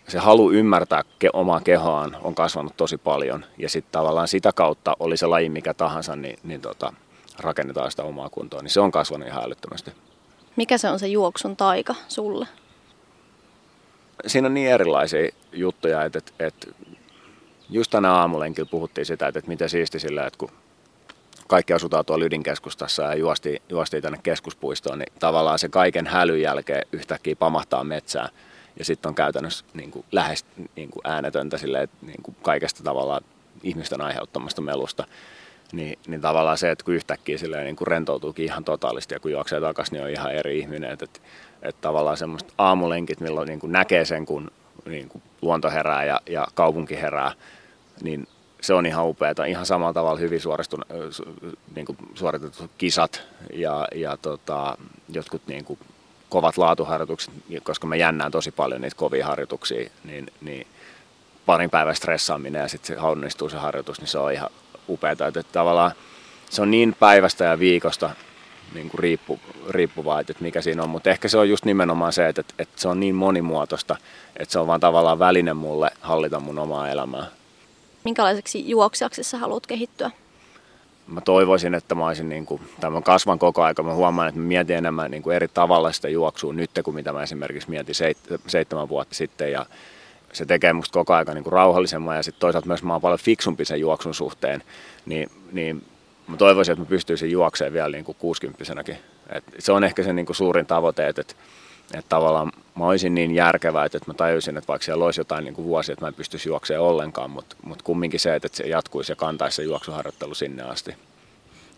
se 0.07 0.19
halu 0.19 0.51
ymmärtää 0.51 1.03
ke, 1.19 1.29
omaa 1.33 1.61
kehoaan 1.61 2.17
on 2.21 2.35
kasvanut 2.35 2.77
tosi 2.77 2.97
paljon 2.97 3.45
ja 3.57 3.69
sitten 3.69 3.91
tavallaan 3.91 4.27
sitä 4.27 4.51
kautta 4.55 4.97
oli 4.99 5.17
se 5.17 5.25
laji 5.25 5.49
mikä 5.49 5.73
tahansa, 5.73 6.15
niin, 6.15 6.39
niin 6.43 6.61
tota, 6.61 6.93
rakennetaan 7.39 7.91
sitä 7.91 8.03
omaa 8.03 8.29
kuntoa, 8.29 8.61
niin 8.61 8.69
se 8.71 8.79
on 8.79 8.91
kasvanut 8.91 9.27
ihan 9.27 9.43
älyttömästi. 9.43 9.91
Mikä 10.55 10.77
se 10.77 10.89
on 10.89 10.99
se 10.99 11.07
juoksun 11.07 11.55
taika 11.55 11.95
sulle? 12.07 12.47
Siinä 14.27 14.47
on 14.47 14.53
niin 14.53 14.71
erilaisia 14.71 15.29
juttuja, 15.53 16.03
että, 16.03 16.19
että, 16.19 16.31
että 16.39 16.67
just 17.69 17.91
tänä 17.91 18.13
aamulenkillä 18.13 18.69
puhuttiin 18.71 19.05
sitä, 19.05 19.27
että, 19.27 19.39
että 19.39 19.49
miten 19.49 19.69
siisti 19.69 19.99
sillä, 19.99 20.25
että 20.25 20.39
kun 20.39 20.49
kaikki 21.47 21.73
asutaan 21.73 22.05
tuolla 22.05 22.25
ydinkeskustassa 22.25 23.03
ja 23.03 23.15
juosti, 23.15 23.61
juosti 23.69 24.01
tänne 24.01 24.19
keskuspuistoon, 24.23 24.99
niin 24.99 25.13
tavallaan 25.19 25.59
se 25.59 25.69
kaiken 25.69 26.07
hälyn 26.07 26.41
jälkeen 26.41 26.87
yhtäkkiä 26.91 27.35
pamahtaa 27.35 27.83
metsään 27.83 28.29
ja 28.79 28.85
sitten 28.85 29.09
on 29.09 29.15
käytännössä 29.15 29.65
niin 29.73 29.91
kuin 29.91 30.05
lähes 30.11 30.45
niin 30.75 30.89
kuin 30.89 31.07
äänetöntä 31.07 31.57
silleen, 31.57 31.89
niin 32.01 32.23
kuin 32.23 32.35
kaikesta 32.41 32.83
tavallaan 32.83 33.23
ihmisten 33.63 34.01
aiheuttamasta 34.01 34.61
melusta. 34.61 35.07
Niin, 35.71 35.99
niin 36.07 36.21
tavallaan 36.21 36.57
se, 36.57 36.71
että 36.71 36.85
kun 36.85 36.93
yhtäkkiä 36.93 37.37
silleen, 37.37 37.65
niin 37.65 37.75
kuin 37.75 37.87
rentoutuukin 37.87 38.45
ihan 38.45 38.63
totaalisti 38.63 39.13
ja 39.13 39.19
kun 39.19 39.31
juoksee 39.31 39.61
takaisin, 39.61 39.93
niin 39.93 40.03
on 40.03 40.09
ihan 40.09 40.31
eri 40.31 40.59
ihminen. 40.59 40.91
Että, 40.91 41.05
että, 41.05 41.19
että 41.61 41.81
tavallaan 41.81 42.17
semmoista 42.17 42.53
aamulenkit, 42.57 43.19
milloin 43.19 43.47
niin 43.47 43.59
kuin 43.59 43.71
näkee 43.71 44.05
sen, 44.05 44.25
kun 44.25 44.51
niin 44.85 45.09
kuin 45.09 45.23
luonto 45.41 45.69
herää 45.71 46.05
ja, 46.05 46.21
ja 46.29 46.47
kaupunki 46.53 47.01
herää, 47.01 47.31
niin 48.03 48.27
se 48.61 48.73
on 48.73 48.85
ihan 48.85 49.07
upeaa. 49.07 49.45
Ihan 49.47 49.65
samalla 49.65 49.93
tavalla 49.93 50.19
hyvin 50.19 50.41
niin 51.75 51.85
kuin 51.85 51.97
suoritetut 52.13 52.71
kisat 52.77 53.21
ja, 53.53 53.87
ja 53.95 54.17
tota, 54.17 54.77
jotkut 55.09 55.41
niin 55.47 55.65
kuin 55.65 55.79
kovat 56.33 56.57
laatuharjoitukset, 56.57 57.33
koska 57.63 57.87
mä 57.87 57.95
jännään 57.95 58.31
tosi 58.31 58.51
paljon 58.51 58.81
niitä 58.81 58.95
kovia 58.95 59.25
harjoituksia, 59.25 59.89
niin, 60.03 60.31
niin 60.41 60.67
parin 61.45 61.69
päivän 61.69 61.95
stressaaminen 61.95 62.61
ja 62.61 62.67
sitten 62.67 62.95
se 62.95 63.01
onnistuu 63.01 63.49
se 63.49 63.57
harjoitus, 63.57 63.99
niin 63.99 64.07
se 64.07 64.17
on 64.17 64.31
ihan 64.31 64.49
upeaa. 64.89 65.11
Että 65.11 65.43
tavallaan 65.43 65.91
se 66.49 66.61
on 66.61 66.71
niin 66.71 66.95
päivästä 66.99 67.43
ja 67.43 67.59
viikosta 67.59 68.09
niin 68.73 68.89
kuin 68.89 68.99
riippu, 68.99 69.39
riippuvaa, 69.69 70.19
että 70.19 70.33
mikä 70.39 70.61
siinä 70.61 70.83
on, 70.83 70.89
mutta 70.89 71.09
ehkä 71.09 71.27
se 71.27 71.37
on 71.37 71.49
just 71.49 71.65
nimenomaan 71.65 72.13
se, 72.13 72.27
että, 72.27 72.43
että 72.59 72.81
se 72.81 72.87
on 72.87 72.99
niin 72.99 73.15
monimuotoista, 73.15 73.95
että 74.37 74.51
se 74.51 74.59
on 74.59 74.67
vaan 74.67 74.79
tavallaan 74.79 75.19
väline 75.19 75.53
mulle 75.53 75.91
hallita 76.01 76.39
mun 76.39 76.59
omaa 76.59 76.89
elämää. 76.89 77.25
Minkälaiseksi 78.03 78.69
juoksijaksi 78.69 79.23
sä 79.23 79.37
haluat 79.37 79.67
kehittyä? 79.67 80.11
Mä 81.07 81.21
toivoisin, 81.21 81.73
että 81.73 81.95
mä 81.95 82.07
olisin, 82.07 82.29
niin 82.29 82.45
kuin, 82.45 82.61
tai 82.79 82.89
mä 82.89 83.01
kasvan 83.01 83.39
koko 83.39 83.63
ajan, 83.63 83.75
mä 83.83 83.93
huomaan, 83.93 84.27
että 84.27 84.39
mä 84.39 84.47
mietin 84.47 84.77
enemmän 84.77 85.11
niin 85.11 85.23
kuin 85.23 85.35
eri 85.35 85.47
tavalla 85.47 85.91
sitä 85.91 86.09
juoksua 86.09 86.53
nyt, 86.53 86.71
kuin 86.83 86.95
mitä 86.95 87.13
mä 87.13 87.23
esimerkiksi 87.23 87.69
mietin 87.69 87.95
seit, 87.95 88.17
seitsemän 88.47 88.89
vuotta 88.89 89.15
sitten, 89.15 89.51
ja 89.51 89.65
se 90.33 90.45
tekee 90.45 90.73
musta 90.73 90.93
koko 90.93 91.13
ajan 91.13 91.27
niin 91.33 91.43
kuin 91.43 91.53
rauhallisemman, 91.53 92.15
ja 92.15 92.23
sitten 92.23 92.39
toisaalta 92.39 92.67
myös 92.67 92.83
mä 92.83 92.93
oon 92.93 93.01
paljon 93.01 93.19
fiksumpi 93.19 93.65
sen 93.65 93.79
juoksun 93.79 94.13
suhteen, 94.13 94.63
niin, 95.05 95.29
niin 95.51 95.85
mä 96.27 96.37
toivoisin, 96.37 96.71
että 96.71 96.81
mä 96.81 96.89
pystyisin 96.89 97.31
juokseen 97.31 97.73
vielä 97.73 97.89
niin 97.89 98.05
kuin 98.05 98.17
60 98.19 98.63
Et 99.29 99.43
se 99.59 99.71
on 99.71 99.83
ehkä 99.83 100.03
se 100.03 100.13
niin 100.13 100.25
kuin 100.25 100.35
suurin 100.35 100.65
tavoite, 100.65 101.07
että, 101.07 101.21
että 101.93 102.09
tavallaan 102.09 102.51
mä 102.75 102.85
olisin 102.85 103.15
niin 103.15 103.35
järkevä, 103.35 103.85
että 103.85 103.99
mä 104.07 104.13
tajusin, 104.13 104.57
että 104.57 104.67
vaikka 104.67 104.85
siellä 104.85 105.05
olisi 105.05 105.19
jotain 105.19 105.45
niin 105.45 105.53
kuin 105.53 105.65
vuosia, 105.65 105.93
että 105.93 106.05
mä 106.05 106.07
en 106.07 106.13
pystyisi 106.13 106.49
juoksemaan 106.49 106.89
ollenkaan, 106.89 107.29
mutta, 107.29 107.55
mutta 107.65 107.83
kumminkin 107.83 108.19
se, 108.19 108.35
että 108.35 108.47
se 108.51 108.63
jatkuisi 108.63 109.11
ja 109.11 109.15
kantaisi 109.15 109.55
se 109.55 109.63
juoksuharjoittelu 109.63 110.35
sinne 110.35 110.63
asti. 110.63 110.95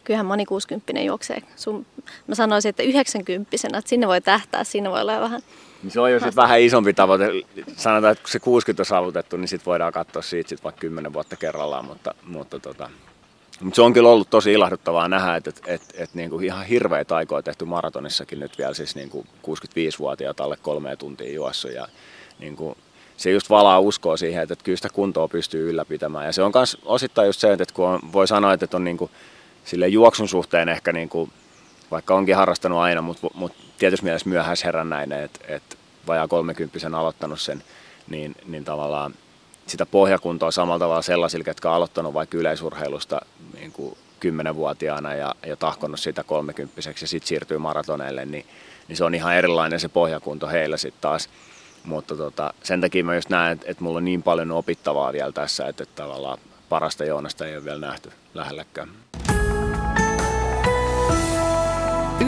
kyllähän 0.03 0.25
moni 0.25 0.45
60 0.45 1.01
juoksee. 1.01 1.41
Sun, 1.55 1.85
mä 2.27 2.35
sanoisin, 2.35 2.69
että 2.69 2.83
90 2.83 3.51
että 3.67 3.89
sinne 3.89 4.07
voi 4.07 4.21
tähtää, 4.21 4.63
siinä 4.63 4.91
voi 4.91 5.01
olla 5.01 5.19
vähän 5.19 5.41
niin 5.85 5.91
se 5.91 5.99
on 5.99 6.11
jo 6.11 6.19
sitten 6.19 6.35
vähän 6.35 6.61
isompi 6.61 6.93
tavoite. 6.93 7.31
Sanotaan, 7.77 8.11
että 8.11 8.21
kun 8.21 8.31
se 8.31 8.39
60 8.39 8.81
on 8.81 8.85
saavutettu, 8.85 9.37
niin 9.37 9.47
sitten 9.47 9.65
voidaan 9.65 9.93
katsoa 9.93 10.21
siitä 10.21 10.49
sit 10.49 10.63
vaikka 10.63 10.79
10 10.79 11.13
vuotta 11.13 11.35
kerrallaan, 11.35 11.85
mutta, 11.85 12.13
mutta 12.23 12.59
tota, 12.59 12.89
mutta 13.61 13.75
se 13.75 13.81
on 13.81 13.93
kyllä 13.93 14.09
ollut 14.09 14.29
tosi 14.29 14.53
ilahduttavaa 14.53 15.07
nähdä, 15.07 15.35
että, 15.35 15.49
että, 15.49 15.61
että, 15.67 15.93
että 15.97 16.17
niin 16.17 16.29
kuin 16.29 16.45
ihan 16.45 16.65
hirveä 16.65 17.05
taikoja 17.05 17.43
tehty 17.43 17.65
maratonissakin 17.65 18.39
nyt 18.39 18.57
vielä 18.57 18.73
siis 18.73 18.95
niin 18.95 19.09
kuin 19.09 19.27
65-vuotiaat 19.47 20.39
alle 20.39 20.57
kolme 20.61 20.95
tuntia 20.95 21.33
juossut 21.33 21.71
ja 21.71 21.87
niin 22.39 22.55
kuin, 22.55 22.77
se 23.17 23.31
just 23.31 23.49
valaa 23.49 23.79
uskoa 23.79 24.17
siihen, 24.17 24.43
että, 24.43 24.53
että 24.53 24.65
kyllä 24.65 24.75
sitä 24.75 24.89
kuntoa 24.93 25.27
pystyy 25.27 25.69
ylläpitämään. 25.69 26.25
Ja 26.25 26.31
se 26.31 26.43
on 26.43 26.51
myös 26.55 26.77
osittain 26.85 27.25
just 27.25 27.39
se, 27.39 27.53
että 27.53 27.73
kun 27.73 27.87
on, 27.87 27.99
voi 28.13 28.27
sanoa, 28.27 28.53
että 28.53 28.77
on 28.77 28.83
niin 28.83 28.97
kuin, 28.97 29.11
sille 29.65 29.87
juoksun 29.87 30.27
suhteen 30.27 30.69
ehkä 30.69 30.93
niin 30.93 31.09
kuin, 31.09 31.31
vaikka 31.91 32.15
onkin 32.15 32.35
harrastanut 32.35 32.79
aina, 32.79 33.01
mutta, 33.01 33.27
mutta 33.33 33.57
tietysti 33.77 34.03
mielessä 34.03 34.29
myöhäisherännäinen, 34.29 35.23
että, 35.23 35.39
että 35.47 35.75
vajaa 36.07 36.27
30 36.27 36.97
aloittanut 36.97 37.41
sen, 37.41 37.63
niin, 38.09 38.35
niin 38.45 38.65
tavallaan 38.65 39.13
sitä 39.67 39.85
pohjakuntoa 39.85 40.51
samalla 40.51 40.79
tavalla 40.79 41.01
sellaisilla, 41.01 41.45
jotka 41.47 41.69
on 41.69 41.75
aloittanut 41.75 42.13
vaikka 42.13 42.37
yleisurheilusta 42.37 43.21
niin 43.53 43.71
kuin 43.71 43.97
10-vuotiaana 44.25 45.13
ja, 45.13 45.35
ja 45.45 45.55
tahkonnut 45.55 45.99
sitä 45.99 46.23
30 46.23 46.73
ja 46.77 47.07
sitten 47.07 47.27
siirtyy 47.27 47.57
maratoneille, 47.57 48.25
niin, 48.25 48.45
niin 48.87 48.97
se 48.97 49.03
on 49.03 49.15
ihan 49.15 49.35
erilainen 49.35 49.79
se 49.79 49.89
pohjakunto 49.89 50.47
heillä 50.47 50.77
sitten 50.77 51.01
taas. 51.01 51.29
Mutta 51.83 52.15
tota, 52.15 52.53
sen 52.63 52.81
takia 52.81 53.03
mä 53.03 53.15
just 53.15 53.29
näen, 53.29 53.53
että, 53.53 53.65
että 53.71 53.83
mulla 53.83 53.97
on 53.97 54.05
niin 54.05 54.23
paljon 54.23 54.51
opittavaa 54.51 55.13
vielä 55.13 55.31
tässä, 55.31 55.67
että, 55.67 55.83
että 55.83 56.03
tavallaan 56.03 56.37
parasta 56.69 57.05
Joonasta 57.05 57.45
ei 57.45 57.55
ole 57.55 57.65
vielä 57.65 57.79
nähty 57.79 58.11
lähelläkään. 58.33 58.89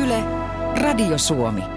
Yle, 0.03 0.23
Radio 0.81 1.17
Suomi. 1.17 1.76